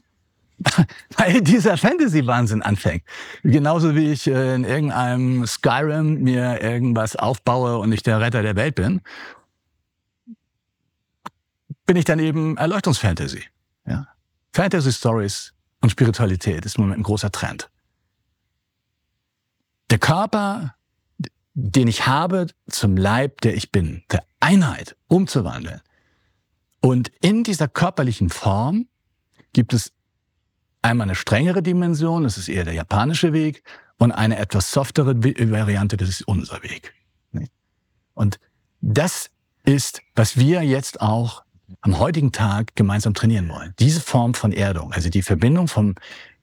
Weil 1.15 1.39
dieser 1.39 1.77
Fantasy-Wahnsinn 1.77 2.62
anfängt. 2.62 3.03
Genauso 3.44 3.96
wie 3.96 4.12
ich 4.12 4.27
äh, 4.27 4.56
in 4.56 4.65
irgendeinem 4.65 5.48
Skyrim 5.48 6.22
mir 6.22 6.62
irgendwas 6.62 7.15
aufbaue 7.15 7.77
und 7.77 7.94
ich 7.94 8.03
der 8.03 8.20
Retter 8.20 8.42
der 8.42 8.58
Welt 8.58 8.75
bin, 8.75 9.00
bin 11.86 11.96
ich 11.96 12.03
dann 12.03 12.20
eben 12.20 12.58
Erleuchtungsfantasy. 12.58 13.44
Ja? 13.88 14.08
Fantasy 14.53 14.91
Stories 14.91 15.53
und 15.81 15.89
Spiritualität 15.89 16.65
ist 16.65 16.77
im 16.77 16.83
Moment 16.83 17.00
ein 17.00 17.03
großer 17.03 17.31
Trend. 17.31 17.69
der 19.93 20.00
Körper, 20.00 20.74
den 21.53 21.88
ich 21.88 22.07
habe, 22.07 22.48
zum 22.67 22.98
Leib, 22.98 23.41
der 23.41 23.55
ich 23.55 23.72
bin, 23.72 24.01
der 24.12 24.25
Einheit 24.39 24.95
umzuwandeln. 25.07 25.81
Und 26.81 27.12
in 27.22 27.43
dieser 27.43 27.67
körperlichen 27.67 28.29
Form 28.29 28.88
gibt 29.53 29.72
es 29.72 29.91
einmal 30.81 31.05
eine 31.05 31.13
strengere 31.13 31.62
Dimension, 31.62 32.24
das 32.24 32.39
ist 32.39 32.50
eher 32.50 32.65
der 32.65 32.74
japanische 32.74 33.33
Weg, 33.33 33.63
und 34.00 34.12
eine 34.12 34.39
etwas 34.39 34.72
softere 34.72 35.15
Variante, 35.24 35.95
das 35.95 36.10
ist 36.10 36.27
unser 36.27 36.63
Weg. 36.63 36.91
Und 38.15 38.39
das 38.81 39.29
ist, 39.63 40.01
was 40.15 40.38
wir 40.38 40.63
jetzt 40.63 41.01
auch 41.01 41.43
am 41.82 42.00
heutigen 42.00 42.32
Tag 42.32 42.75
gemeinsam 42.75 43.13
trainieren 43.13 43.50
wollen. 43.50 43.74
Diese 43.80 44.01
Form 44.01 44.34
von 44.34 44.51
Erdung, 44.51 44.94
also 44.94 45.10
die 45.10 45.22
Verbindung 45.22 45.68
von, 45.68 45.96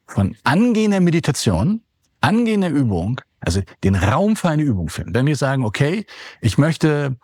von 0.06 0.36
angehender 0.44 1.00
Meditation, 1.00 1.82
angehender 2.20 2.68
Übung, 2.68 3.20
also 3.40 3.62
den 3.84 3.94
Raum 3.94 4.36
für 4.36 4.48
eine 4.48 4.62
Übung 4.62 4.88
finden. 4.88 5.14
Wenn 5.14 5.26
wir 5.26 5.36
sagen, 5.36 5.64
okay, 5.64 6.06
ich 6.40 6.58
möchte, 6.58 7.16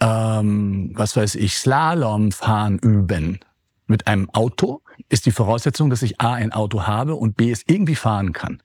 ähm, 0.00 0.90
was 0.94 1.16
weiß 1.16 1.36
ich, 1.36 1.56
Slalom 1.56 2.32
fahren 2.32 2.78
üben 2.78 3.40
mit 3.86 4.06
einem 4.06 4.28
Auto, 4.30 4.82
ist 5.08 5.26
die 5.26 5.30
Voraussetzung, 5.30 5.90
dass 5.90 6.02
ich 6.02 6.20
A, 6.20 6.34
ein 6.34 6.52
Auto 6.52 6.86
habe 6.86 7.14
und 7.14 7.36
B, 7.36 7.50
es 7.50 7.62
irgendwie 7.66 7.94
fahren 7.94 8.32
kann. 8.32 8.62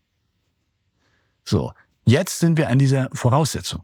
So, 1.44 1.72
jetzt 2.06 2.40
sind 2.40 2.58
wir 2.58 2.70
an 2.70 2.80
dieser 2.80 3.10
Voraussetzung. 3.14 3.84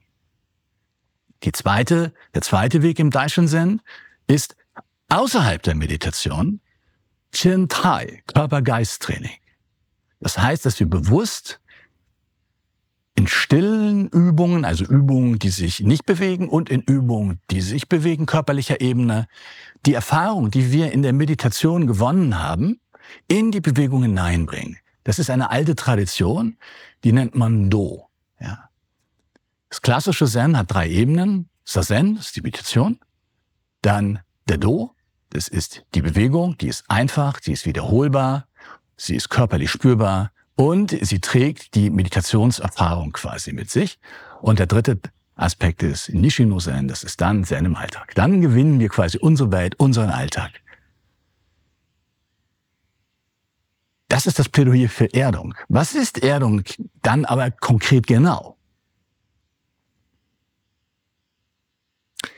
Die 1.44 1.52
zweite, 1.52 2.14
der 2.34 2.42
zweite 2.42 2.82
Weg 2.82 3.00
im 3.00 3.10
Daishin 3.10 3.48
Zen 3.48 3.82
ist 4.28 4.56
außerhalb 5.10 5.62
der 5.62 5.76
Meditation 5.76 6.62
Chen 7.32 7.68
Tai, 7.68 8.22
Körper-Geist-Training. 8.28 9.38
Das 10.20 10.38
heißt, 10.38 10.66
dass 10.66 10.80
wir 10.80 10.88
bewusst 10.88 11.60
in 13.16 13.28
stillen 13.28 14.08
Übungen, 14.10 14.66
also 14.66 14.86
Übungen, 14.86 15.38
die 15.40 15.50
sich 15.50 15.82
nicht 15.82 16.06
bewegen 16.06 16.50
und 16.50 16.70
in 16.70 16.82
Übungen, 16.82 17.40
die 17.52 17.62
sich 17.62 17.88
bewegen, 17.90 18.26
körperlicher 18.26 18.82
Ebene, 18.82 19.28
die 19.86 19.94
Erfahrung, 19.94 20.50
die 20.50 20.72
wir 20.72 20.92
in 20.92 21.02
der 21.02 21.14
Meditation 21.14 21.86
gewonnen 21.86 22.40
haben, 22.40 22.80
in 23.28 23.52
die 23.52 23.62
Bewegung 23.62 24.04
hineinbringen. 24.04 24.78
Das 25.04 25.20
ist 25.20 25.30
eine 25.30 25.50
alte 25.50 25.76
Tradition, 25.76 26.58
die 27.04 27.12
nennt 27.12 27.36
man 27.36 27.70
Do. 27.70 28.08
Ja. 28.40 28.70
Das 29.70 29.82
klassische 29.82 30.26
Zen 30.26 30.58
hat 30.58 30.72
drei 30.72 30.90
Ebenen. 30.90 31.50
Sazen 31.66 32.18
ist 32.18 32.36
die 32.36 32.42
Meditation. 32.42 33.00
Dann 33.82 34.20
der 34.48 34.58
Do, 34.58 34.92
das 35.30 35.48
ist 35.48 35.84
die 35.96 36.02
Bewegung, 36.02 36.58
die 36.58 36.68
ist 36.68 36.84
einfach, 36.90 37.40
die 37.40 37.54
ist 37.54 37.66
wiederholbar, 37.66 38.48
sie 38.98 39.16
ist 39.16 39.30
körperlich 39.30 39.72
spürbar 39.72 40.32
und 40.56 40.96
sie 41.02 41.20
trägt 41.20 41.76
die 41.76 41.90
Meditationserfahrung 41.90 43.14
quasi 43.14 43.54
mit 43.54 43.72
sich. 43.72 44.00
Und 44.42 44.60
der 44.60 44.68
dritte 44.68 45.00
Aspekt 45.36 45.82
ist 45.82 46.10
Nishino 46.10 46.60
Zen, 46.60 46.88
das 46.88 47.04
ist 47.04 47.20
dann 47.22 47.44
Zen 47.44 47.66
im 47.66 47.76
Alltag. 47.76 48.14
Dann 48.16 48.42
gewinnen 48.42 48.80
wir 48.80 48.90
quasi 48.90 49.18
unsere 49.18 49.52
Welt, 49.52 49.76
unseren 49.80 50.10
Alltag. 50.10 50.52
Das 54.10 54.28
ist 54.28 54.38
das 54.38 54.48
Plädoyer 54.48 54.90
für 54.90 55.12
Erdung. 55.12 55.56
Was 55.70 55.96
ist 55.96 56.22
Erdung 56.22 56.62
dann 57.02 57.26
aber 57.26 57.50
konkret 57.50 58.06
genau? 58.06 58.58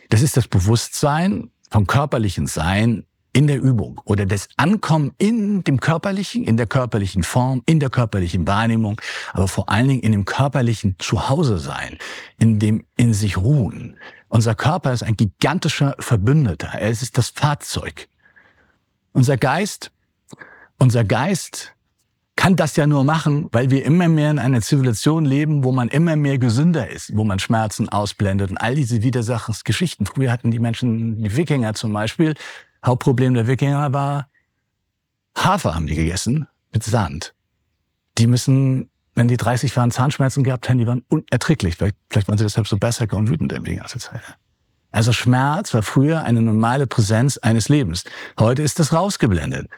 Das 0.10 0.22
ist 0.22 0.38
das 0.38 0.48
Bewusstsein 0.48 1.52
vom 1.70 1.88
körperlichen 1.88 2.48
Sein 2.48 3.06
in 3.34 3.48
der 3.48 3.62
Übung 3.62 4.02
oder 4.06 4.26
das 4.26 4.48
Ankommen 4.56 5.12
in 5.18 5.64
dem 5.64 5.80
körperlichen, 5.80 6.46
in 6.46 6.56
der 6.56 6.68
körperlichen 6.68 7.24
Form, 7.24 7.64
in 7.66 7.80
der 7.80 7.90
körperlichen 7.90 8.48
Wahrnehmung, 8.48 9.02
aber 9.34 9.48
vor 9.48 9.68
allen 9.70 9.90
Dingen 9.90 10.02
in 10.02 10.14
dem 10.14 10.26
körperlichen 10.26 10.96
Zuhause 11.00 11.58
sein, 11.58 11.98
in 12.38 12.60
dem 12.60 12.86
in 12.96 13.14
sich 13.14 13.38
ruhen. 13.38 13.98
Unser 14.30 14.56
Körper 14.56 14.94
ist 14.94 15.04
ein 15.04 15.18
gigantischer 15.18 15.96
Verbündeter. 16.00 16.70
Er 16.70 16.90
ist 16.90 17.18
das 17.18 17.30
Fahrzeug. 17.30 18.08
Unser 19.12 19.38
Geist 19.38 19.92
unser 20.78 21.04
Geist 21.04 21.74
kann 22.36 22.56
das 22.56 22.76
ja 22.76 22.86
nur 22.86 23.04
machen, 23.04 23.48
weil 23.52 23.70
wir 23.70 23.86
immer 23.86 24.08
mehr 24.08 24.30
in 24.30 24.40
einer 24.40 24.62
Zivilisation 24.62 25.26
leben, 25.26 25.64
wo 25.64 25.72
man 25.72 25.88
immer 25.88 26.16
mehr 26.16 26.38
gesünder 26.38 26.90
ist, 26.90 27.16
wo 27.16 27.24
man 27.24 27.40
Schmerzen 27.40 27.90
ausblendet 27.90 28.52
und 28.52 28.58
all 28.58 28.76
diese 28.76 29.02
Widersachensgeschichten. 29.04 30.06
Früher 30.06 30.32
hatten 30.32 30.52
die 30.52 30.60
Menschen, 30.60 31.24
die 31.24 31.36
Wikinger 31.36 31.74
zum 31.74 31.94
Beispiel, 31.94 32.36
Hauptproblem 32.86 33.34
der 33.34 33.48
Wikinger 33.48 33.94
war, 33.94 34.28
Hafer 35.38 35.76
haben 35.76 35.88
die 35.88 35.96
gegessen 35.96 36.48
mit 36.74 36.84
Sand. 36.84 37.34
Die 38.18 38.28
müssen, 38.28 38.90
wenn 39.16 39.28
die 39.28 39.38
30 39.38 39.76
Jahren 39.76 39.92
Zahnschmerzen 39.92 40.44
gehabt 40.44 40.70
haben, 40.70 40.78
die 40.78 40.88
waren 40.88 41.04
unerträglich. 41.10 41.76
Vielleicht, 41.76 41.96
vielleicht 42.10 42.28
waren 42.28 42.38
sie 42.38 42.46
deshalb 42.46 42.68
so 42.68 42.78
besser 42.78 43.12
und 43.14 43.30
wütend 43.30 43.54
die 43.68 43.76
ganze 43.76 44.00
Zeit. 44.00 44.22
Also 44.92 45.12
Schmerz 45.12 45.74
war 45.74 45.84
früher 45.84 46.24
eine 46.24 46.42
normale 46.42 46.88
Präsenz 46.88 47.38
eines 47.38 47.68
Lebens. 47.68 48.06
Heute 48.40 48.62
ist 48.62 48.80
das 48.80 48.94
rausgeblendet. 48.94 49.70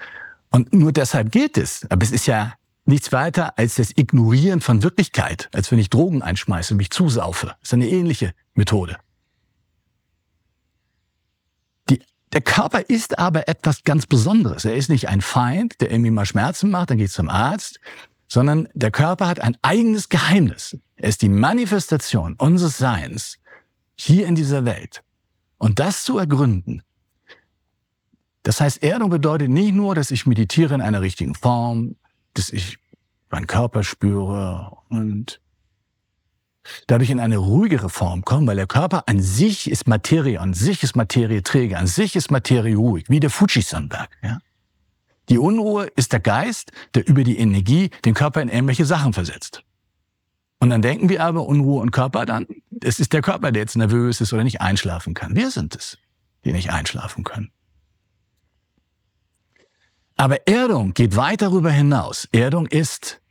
Und 0.58 0.74
nur 0.74 0.92
deshalb 0.92 1.32
gilt 1.32 1.56
es. 1.56 1.86
Aber 1.92 2.04
es 2.04 2.10
ist 2.10 2.26
ja 2.26 2.56
nichts 2.86 3.12
weiter 3.12 3.60
als 3.60 3.76
das 3.76 3.92
Ignorieren 3.96 4.60
von 4.60 4.82
Wirklichkeit, 4.82 5.50
als 5.54 5.72
wenn 5.72 5.78
ich 5.78 5.92
Drogen 5.92 6.24
einschmeiße 6.24 6.74
und 6.74 6.78
mich 6.78 6.90
zusaufe. 6.90 7.46
Das 7.48 7.58
ist 7.62 7.74
eine 7.76 7.88
ähnliche 7.88 8.34
Methode. 8.56 8.98
Die, 11.92 12.02
der 12.34 12.42
Körper 12.42 12.90
ist 12.90 13.20
aber 13.20 13.48
etwas 13.48 13.84
ganz 13.84 14.08
Besonderes. 14.08 14.66
Er 14.66 14.76
ist 14.76 14.90
nicht 14.90 15.10
ein 15.10 15.22
Feind, 15.22 15.80
der 15.80 15.92
irgendwie 15.92 16.10
mal 16.10 16.26
Schmerzen 16.26 16.72
macht, 16.72 16.90
dann 16.90 16.98
geht 16.98 17.12
zum 17.12 17.30
Arzt, 17.30 17.80
sondern 18.28 18.68
der 18.74 18.90
Körper 18.90 19.28
hat 19.28 19.40
ein 19.40 19.58
eigenes 19.62 20.10
Geheimnis. 20.10 20.76
Er 20.96 21.10
ist 21.10 21.22
die 21.22 21.30
Manifestation 21.30 22.34
unseres 22.34 22.80
Seins 22.80 23.38
hier 23.96 24.26
in 24.26 24.34
dieser 24.34 24.66
Welt. 24.66 25.04
Und 25.60 25.78
das 25.78 26.04
zu 26.04 26.18
ergründen, 26.18 26.82
das 28.48 28.62
heißt, 28.62 28.82
Erdung 28.82 29.10
bedeutet 29.10 29.50
nicht 29.50 29.74
nur, 29.74 29.94
dass 29.94 30.10
ich 30.10 30.26
meditiere 30.26 30.74
in 30.74 30.80
einer 30.80 31.02
richtigen 31.02 31.36
Form, 31.36 31.98
dass 32.34 32.50
ich 32.50 32.78
meinen 33.30 33.46
Körper 33.46 33.84
spüre 33.84 34.72
und 34.88 35.42
dadurch 36.88 37.10
in 37.10 37.20
eine 37.20 37.36
ruhigere 37.36 37.90
Form 37.90 38.24
komme, 38.24 38.48
weil 38.48 38.56
der 38.56 38.66
Körper 38.66 39.04
an 39.08 39.22
sich 39.22 39.70
ist 39.70 39.86
Materie, 39.86 40.40
an 40.40 40.54
sich 40.54 40.82
ist 40.82 40.96
Materie 40.96 41.44
träge, 41.44 41.78
an 41.78 41.88
sich 41.88 42.16
ist 42.16 42.32
Materie 42.32 42.78
ruhig, 42.78 43.10
wie 43.10 43.20
der 43.20 43.32
Fujisan-Berg. 43.32 44.18
Ja? 44.24 44.38
Die 45.28 45.40
Unruhe 45.40 45.88
ist 45.98 46.14
der 46.14 46.22
Geist, 46.22 46.72
der 46.96 47.06
über 47.06 47.26
die 47.26 47.38
Energie 47.40 47.90
den 48.06 48.14
Körper 48.14 48.42
in 48.42 48.48
irgendwelche 48.48 48.86
Sachen 48.86 49.12
versetzt. 49.12 49.62
Und 50.60 50.70
dann 50.70 50.82
denken 50.82 51.10
wir 51.10 51.22
aber, 51.22 51.46
Unruhe 51.46 51.82
und 51.82 51.92
Körper 51.92 52.26
dann, 52.26 52.48
es 52.82 53.02
ist 53.02 53.12
der 53.12 53.22
Körper, 53.22 53.52
der 53.52 53.64
jetzt 53.64 53.76
nervös 53.76 54.22
ist 54.22 54.32
oder 54.32 54.46
nicht 54.46 54.62
einschlafen 54.62 55.14
kann. 55.16 55.36
Wir 55.36 55.52
sind 55.52 55.76
es, 55.76 55.98
die 56.46 56.54
nicht 56.54 56.72
einschlafen 56.72 57.26
können. 57.26 57.52
Aber 60.18 60.48
Erdung 60.48 60.96
geht 60.96 61.16
weit 61.16 61.44
darüber 61.44 61.72
hinaus. 61.72 62.28
Erdung 62.32 62.66
ist 62.66 63.22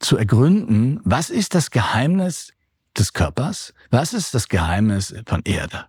zu 0.00 0.16
ergründen, 0.16 1.00
was 1.04 1.30
ist 1.30 1.54
das 1.54 1.70
Geheimnis 1.70 2.52
des 2.98 3.12
Körpers? 3.12 3.72
Was 3.90 4.12
ist 4.12 4.34
das 4.34 4.48
Geheimnis 4.48 5.14
von 5.24 5.42
Erde? 5.44 5.86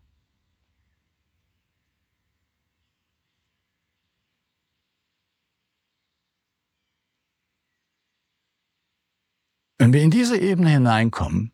Wenn 9.80 9.92
wir 9.94 10.02
in 10.02 10.12
diese 10.12 10.38
Ebene 10.38 10.70
hineinkommen, 10.70 11.52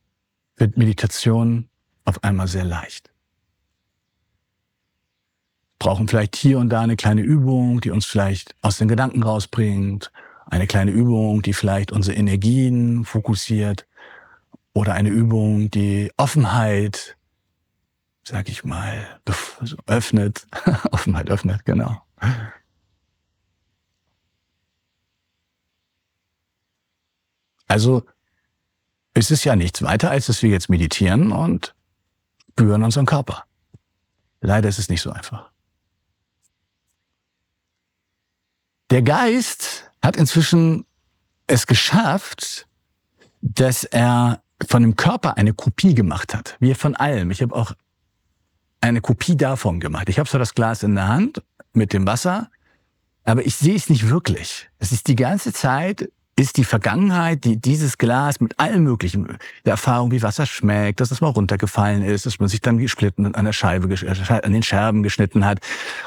wird 0.58 0.78
Meditation 0.78 1.70
auf 2.04 2.24
einmal 2.24 2.48
sehr 2.48 2.66
leicht 2.66 3.13
brauchen 5.84 6.08
vielleicht 6.08 6.38
hier 6.38 6.60
und 6.60 6.70
da 6.70 6.80
eine 6.80 6.96
kleine 6.96 7.22
Übung, 7.22 7.82
die 7.82 7.92
uns 7.92 8.06
vielleicht 8.06 8.56
aus 8.62 8.78
den 8.78 8.88
Gedanken 8.88 9.22
rausbringt, 9.22 10.14
eine 10.46 10.66
kleine 10.66 10.92
Übung, 10.92 11.42
die 11.42 11.52
vielleicht 11.52 11.92
unsere 11.92 12.16
Energien 12.16 13.04
fokussiert 13.04 13.86
oder 14.72 14.94
eine 14.94 15.10
Übung, 15.10 15.70
die 15.72 16.10
Offenheit, 16.16 17.18
sag 18.24 18.48
ich 18.48 18.64
mal, 18.64 19.20
öffnet. 19.86 20.48
Offenheit 20.92 21.30
öffnet, 21.30 21.66
genau. 21.66 22.02
Also 27.68 28.06
es 29.14 29.32
ist 29.32 29.44
ja 29.44 29.58
nichts 29.58 29.82
weiter, 29.82 30.12
als 30.12 30.28
dass 30.28 30.42
wir 30.44 30.50
jetzt 30.50 30.70
meditieren 30.70 31.34
und 31.34 31.76
spüren 32.52 32.84
unseren 32.84 33.06
Körper. 33.06 33.44
Leider 34.40 34.70
ist 34.70 34.80
es 34.80 34.88
nicht 34.88 35.02
so 35.02 35.12
einfach. 35.12 35.53
Der 38.94 39.02
Geist 39.02 39.92
hat 40.04 40.18
inzwischen 40.18 40.86
es 41.48 41.66
geschafft, 41.66 42.68
dass 43.42 43.86
er 43.86 44.44
von 44.68 44.84
dem 44.84 44.96
Körper 44.96 45.36
eine 45.36 45.56
Kopie 45.56 45.96
gemacht 45.96 46.36
hat. 46.36 46.58
Wie 46.60 46.76
von 46.76 46.96
allem. 46.96 47.32
Ich 47.32 47.42
habe 47.42 47.56
auch 47.56 47.72
eine 48.82 49.02
Kopie 49.02 49.36
davon 49.36 49.80
gemacht. 49.80 50.10
Ich 50.10 50.20
habe 50.20 50.30
zwar 50.30 50.38
das 50.38 50.54
Glas 50.54 50.84
in 50.84 50.94
der 50.94 51.08
Hand 51.08 51.42
mit 51.74 51.92
dem 51.92 52.06
Wasser, 52.06 52.52
aber 53.24 53.44
ich 53.44 53.56
sehe 53.56 53.74
es 53.74 53.90
nicht 53.90 54.10
wirklich. 54.10 54.70
Es 54.78 54.92
ist 54.92 55.08
die 55.08 55.16
ganze 55.16 55.54
Zeit 55.54 56.12
ist 56.36 56.58
die 56.58 56.64
Vergangenheit, 56.64 57.44
die 57.44 57.58
dieses 57.58 57.98
Glas 57.98 58.40
mit 58.40 58.60
allen 58.60 58.84
möglichen 58.84 59.38
der 59.66 59.72
Erfahrung, 59.72 60.12
wie 60.12 60.24
Wasser 60.24 60.46
schmeckt, 60.46 61.00
dass 61.00 61.12
es 61.12 61.22
mal 61.22 61.30
runtergefallen 61.30 62.04
ist, 62.04 62.26
dass 62.26 62.40
man 62.40 62.50
sich 62.50 62.62
dann 62.62 62.80
gesplitten 62.80 63.36
an 63.36 63.46
der 63.46 63.54
Scheibe, 63.54 63.94
äh, 63.94 64.42
an 64.42 64.52
den 64.52 64.64
Scherben 64.64 65.04
geschnitten 65.04 65.46
hat 65.46 65.60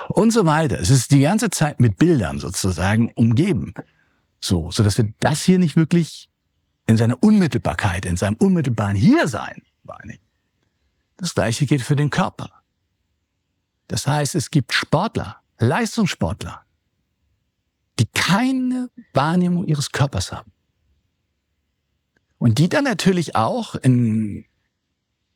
und 0.08 0.32
so 0.32 0.44
weiter. 0.44 0.80
Es 0.80 0.90
ist 0.90 1.12
die 1.12 1.20
ganze 1.20 1.50
Zeit 1.50 1.78
mit 1.78 1.96
Bildern 1.96 2.40
sozusagen 2.40 3.12
umgeben. 3.14 3.74
So, 4.40 4.70
so 4.70 4.82
dass 4.82 4.98
wir 4.98 5.12
das 5.20 5.42
hier 5.42 5.58
nicht 5.58 5.76
wirklich 5.76 6.28
in 6.86 6.96
seiner 6.96 7.22
Unmittelbarkeit, 7.22 8.04
in 8.04 8.16
seinem 8.16 8.36
unmittelbaren 8.36 8.96
Hiersein 8.96 9.62
wahrnehmen. 9.84 10.20
Das 11.16 11.34
gleiche 11.34 11.66
gilt 11.66 11.82
für 11.82 11.96
den 11.96 12.10
Körper. 12.10 12.50
Das 13.88 14.06
heißt, 14.06 14.34
es 14.34 14.50
gibt 14.50 14.72
Sportler, 14.72 15.36
Leistungssportler, 15.58 16.65
die 17.98 18.06
keine 18.06 18.90
Wahrnehmung 19.12 19.66
ihres 19.66 19.92
Körpers 19.92 20.32
haben. 20.32 20.52
Und 22.38 22.58
die 22.58 22.68
dann 22.68 22.84
natürlich 22.84 23.34
auch, 23.34 23.74
in, 23.74 24.44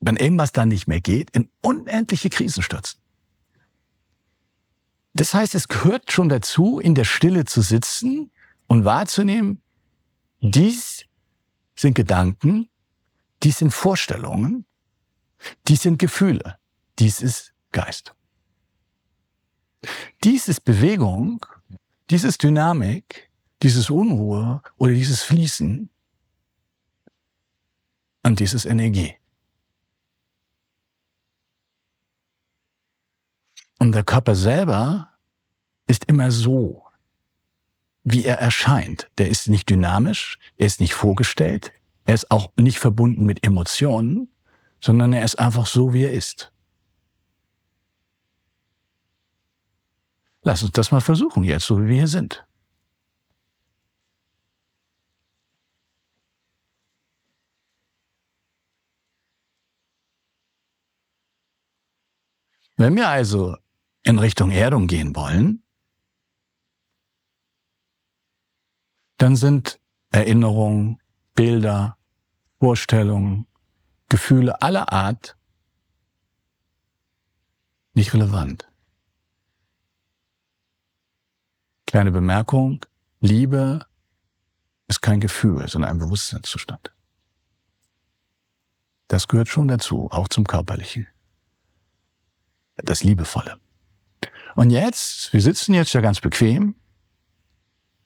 wenn 0.00 0.16
irgendwas 0.16 0.52
dann 0.52 0.68
nicht 0.68 0.86
mehr 0.86 1.00
geht, 1.00 1.30
in 1.30 1.48
unendliche 1.62 2.28
Krisen 2.28 2.62
stürzen. 2.62 3.00
Das 5.14 5.34
heißt, 5.34 5.54
es 5.54 5.68
gehört 5.68 6.12
schon 6.12 6.28
dazu, 6.28 6.78
in 6.78 6.94
der 6.94 7.04
Stille 7.04 7.44
zu 7.44 7.62
sitzen 7.62 8.30
und 8.66 8.84
wahrzunehmen, 8.84 9.62
dies 10.40 11.04
sind 11.74 11.94
Gedanken, 11.94 12.68
dies 13.42 13.58
sind 13.58 13.72
Vorstellungen, 13.72 14.66
dies 15.66 15.82
sind 15.82 15.98
Gefühle, 15.98 16.58
dies 16.98 17.22
ist 17.22 17.52
Geist. 17.72 18.14
Dies 20.22 20.48
ist 20.48 20.60
Bewegung 20.64 21.44
dieses 22.10 22.38
Dynamik, 22.38 23.30
dieses 23.62 23.88
Unruhe 23.88 24.62
oder 24.78 24.92
dieses 24.92 25.22
Fließen 25.22 25.88
und 28.24 28.40
dieses 28.40 28.64
Energie. 28.64 29.14
Und 33.78 33.92
der 33.92 34.04
Körper 34.04 34.34
selber 34.34 35.08
ist 35.86 36.04
immer 36.04 36.30
so, 36.30 36.84
wie 38.04 38.24
er 38.24 38.38
erscheint. 38.38 39.10
Der 39.18 39.28
ist 39.28 39.48
nicht 39.48 39.70
dynamisch, 39.70 40.38
er 40.56 40.66
ist 40.66 40.80
nicht 40.80 40.94
vorgestellt, 40.94 41.72
er 42.04 42.14
ist 42.14 42.30
auch 42.30 42.52
nicht 42.56 42.78
verbunden 42.78 43.24
mit 43.24 43.46
Emotionen, 43.46 44.28
sondern 44.80 45.12
er 45.12 45.24
ist 45.24 45.38
einfach 45.38 45.66
so, 45.66 45.94
wie 45.94 46.04
er 46.04 46.12
ist. 46.12 46.52
Lass 50.42 50.62
uns 50.62 50.72
das 50.72 50.90
mal 50.90 51.00
versuchen 51.00 51.44
jetzt, 51.44 51.66
so 51.66 51.80
wie 51.82 51.88
wir 51.88 51.96
hier 51.96 52.08
sind. 52.08 52.46
Wenn 62.76 62.96
wir 62.96 63.08
also 63.08 63.58
in 64.04 64.18
Richtung 64.18 64.50
Erdung 64.50 64.86
gehen 64.86 65.14
wollen, 65.14 65.62
dann 69.18 69.36
sind 69.36 69.78
Erinnerungen, 70.10 70.98
Bilder, 71.34 71.98
Vorstellungen, 72.58 73.46
Gefühle 74.08 74.62
aller 74.62 74.90
Art 74.90 75.36
nicht 77.92 78.14
relevant. 78.14 78.69
Kleine 81.90 82.12
Bemerkung, 82.12 82.86
Liebe 83.18 83.84
ist 84.86 85.02
kein 85.02 85.18
Gefühl, 85.18 85.66
sondern 85.66 85.90
ein 85.90 85.98
Bewusstseinszustand. 85.98 86.92
Das 89.08 89.26
gehört 89.26 89.48
schon 89.48 89.66
dazu, 89.66 90.08
auch 90.12 90.28
zum 90.28 90.46
Körperlichen. 90.46 91.08
Das 92.76 93.02
Liebevolle. 93.02 93.58
Und 94.54 94.70
jetzt, 94.70 95.32
wir 95.32 95.42
sitzen 95.42 95.74
jetzt 95.74 95.92
ja 95.92 96.00
ganz 96.00 96.20
bequem. 96.20 96.76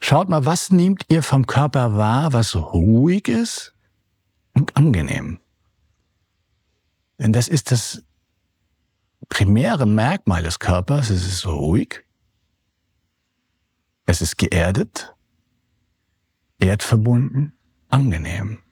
Schaut 0.01 0.31
mal, 0.31 0.47
was 0.47 0.71
nehmt 0.71 1.05
ihr 1.11 1.23
vom 1.23 1.47
Körper 1.47 1.95
wahr, 1.95 2.33
was 2.33 2.57
ruhig 2.57 3.29
ist 3.29 3.75
und 4.55 4.79
angenehm? 4.79 5.41
Denn 7.19 7.35
das 7.35 7.49
ist 7.49 7.71
das 7.71 8.03
primäre 9.29 9.85
Merkmal 9.85 10.43
des 10.43 10.59
Körpers. 10.59 11.11
Es 11.11 11.27
ist 11.27 11.45
ruhig 11.45 12.03
es 14.15 14.23
ist 14.23 14.39
geerdet, 14.39 15.13
erdverbunden, 16.61 17.53
angenehm. 17.89 18.63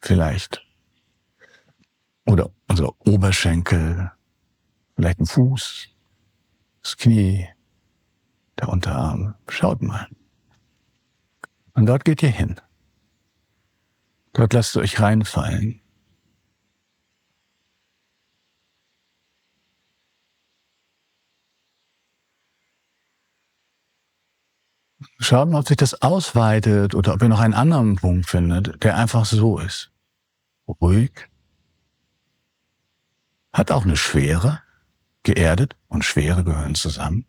Vielleicht. 0.00 0.66
Oder 2.24 2.50
unser 2.66 2.98
Oberschenkel, 3.06 4.10
vielleicht 4.94 5.20
ein 5.20 5.26
Fuß, 5.26 5.88
das 6.82 6.96
Knie, 6.96 7.46
der 8.58 8.70
Unterarm. 8.70 9.34
Schaut 9.46 9.82
mal. 9.82 10.08
Und 11.74 11.84
dort 11.84 12.06
geht 12.06 12.22
ihr 12.22 12.30
hin. 12.30 12.58
Dort 14.32 14.54
lasst 14.54 14.76
ihr 14.76 14.80
euch 14.80 14.98
reinfallen. 14.98 15.82
Schauen, 25.18 25.54
ob 25.54 25.66
sich 25.66 25.78
das 25.78 26.02
ausweitet 26.02 26.94
oder 26.94 27.14
ob 27.14 27.22
ihr 27.22 27.28
noch 27.28 27.40
einen 27.40 27.54
anderen 27.54 27.96
Punkt 27.96 28.28
findet, 28.28 28.82
der 28.84 28.96
einfach 28.96 29.24
so 29.24 29.58
ist. 29.58 29.90
Ruhig. 30.68 31.28
Hat 33.52 33.70
auch 33.70 33.84
eine 33.84 33.96
Schwere. 33.96 34.60
Geerdet 35.22 35.74
und 35.88 36.04
Schwere 36.04 36.44
gehören 36.44 36.74
zusammen. 36.74 37.26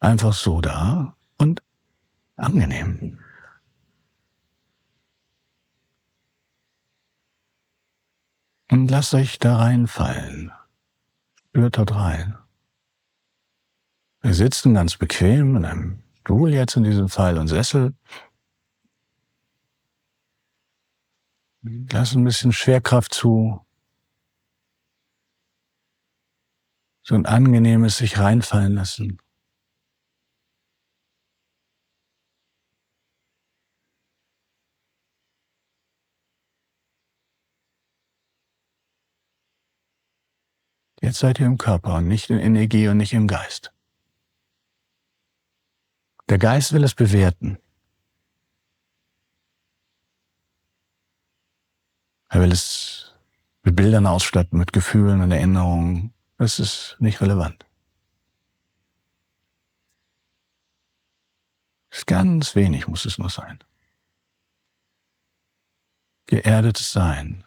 Einfach 0.00 0.32
so 0.32 0.60
da 0.60 1.16
und 1.36 1.62
angenehm. 2.36 3.18
Und 8.70 8.90
lasst 8.90 9.14
euch 9.14 9.38
da 9.38 9.56
reinfallen. 9.56 10.52
Spürt 11.48 11.78
dort 11.78 11.94
rein. 11.94 12.38
Wir 14.20 14.34
sitzen 14.34 14.74
ganz 14.74 14.96
bequem 14.96 15.56
in 15.56 15.64
einem 15.64 16.02
Stuhl 16.20 16.52
jetzt 16.52 16.76
in 16.76 16.82
diesem 16.82 17.08
Fall 17.08 17.38
und 17.38 17.48
Sessel. 17.48 17.94
Lassen 21.62 22.20
ein 22.20 22.24
bisschen 22.24 22.52
Schwerkraft 22.52 23.14
zu. 23.14 23.64
So 27.02 27.14
ein 27.14 27.26
angenehmes 27.26 27.98
sich 27.98 28.18
reinfallen 28.18 28.74
lassen. 28.74 29.18
Jetzt 41.00 41.20
seid 41.20 41.38
ihr 41.40 41.46
im 41.46 41.56
Körper 41.56 41.94
und 41.96 42.08
nicht 42.08 42.28
in 42.28 42.38
Energie 42.38 42.88
und 42.88 42.96
nicht 42.98 43.12
im 43.12 43.28
Geist. 43.28 43.72
Der 46.28 46.38
Geist 46.38 46.72
will 46.72 46.84
es 46.84 46.94
bewerten. 46.94 47.58
Er 52.28 52.40
will 52.42 52.52
es 52.52 53.14
mit 53.62 53.74
Bildern 53.74 54.06
ausstatten, 54.06 54.58
mit 54.58 54.72
Gefühlen 54.72 55.22
und 55.22 55.30
Erinnerungen. 55.30 56.12
Das 56.36 56.58
ist 56.58 56.96
nicht 56.98 57.20
relevant. 57.20 57.64
Ganz 62.08 62.54
wenig 62.54 62.88
muss 62.88 63.04
es 63.04 63.18
nur 63.18 63.28
sein. 63.28 63.58
Geerdetes 66.24 66.90
Sein. 66.90 67.44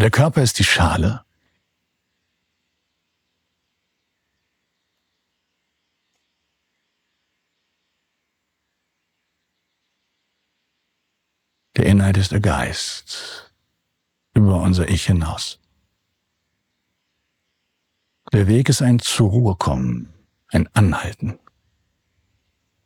Der 0.00 0.10
Körper 0.10 0.42
ist 0.42 0.58
die 0.58 0.64
Schale. 0.64 1.26
Der 11.76 11.84
Inhalt 11.84 12.16
ist 12.16 12.32
der 12.32 12.40
Geist 12.40 13.52
über 14.32 14.62
unser 14.62 14.88
Ich 14.88 15.04
hinaus. 15.04 15.60
Der 18.32 18.46
Weg 18.46 18.70
ist 18.70 18.80
ein 18.80 19.00
zur 19.00 19.28
Ruhe 19.28 19.56
kommen, 19.56 20.14
ein 20.48 20.66
Anhalten. 20.74 21.38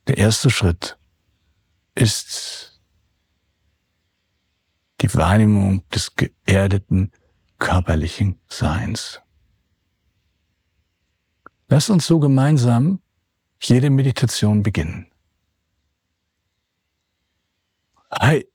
Der 0.08 0.18
erste 0.18 0.50
Schritt 0.50 0.98
ist 1.94 2.73
die 5.04 5.14
Wahrnehmung 5.14 5.86
des 5.90 6.14
geerdeten 6.16 7.12
körperlichen 7.58 8.40
Seins. 8.48 9.20
Lass 11.68 11.90
uns 11.90 12.06
so 12.06 12.18
gemeinsam 12.18 13.00
jede 13.60 13.90
Meditation 13.90 14.62
beginnen. 14.62 15.10
Hi. 18.10 18.46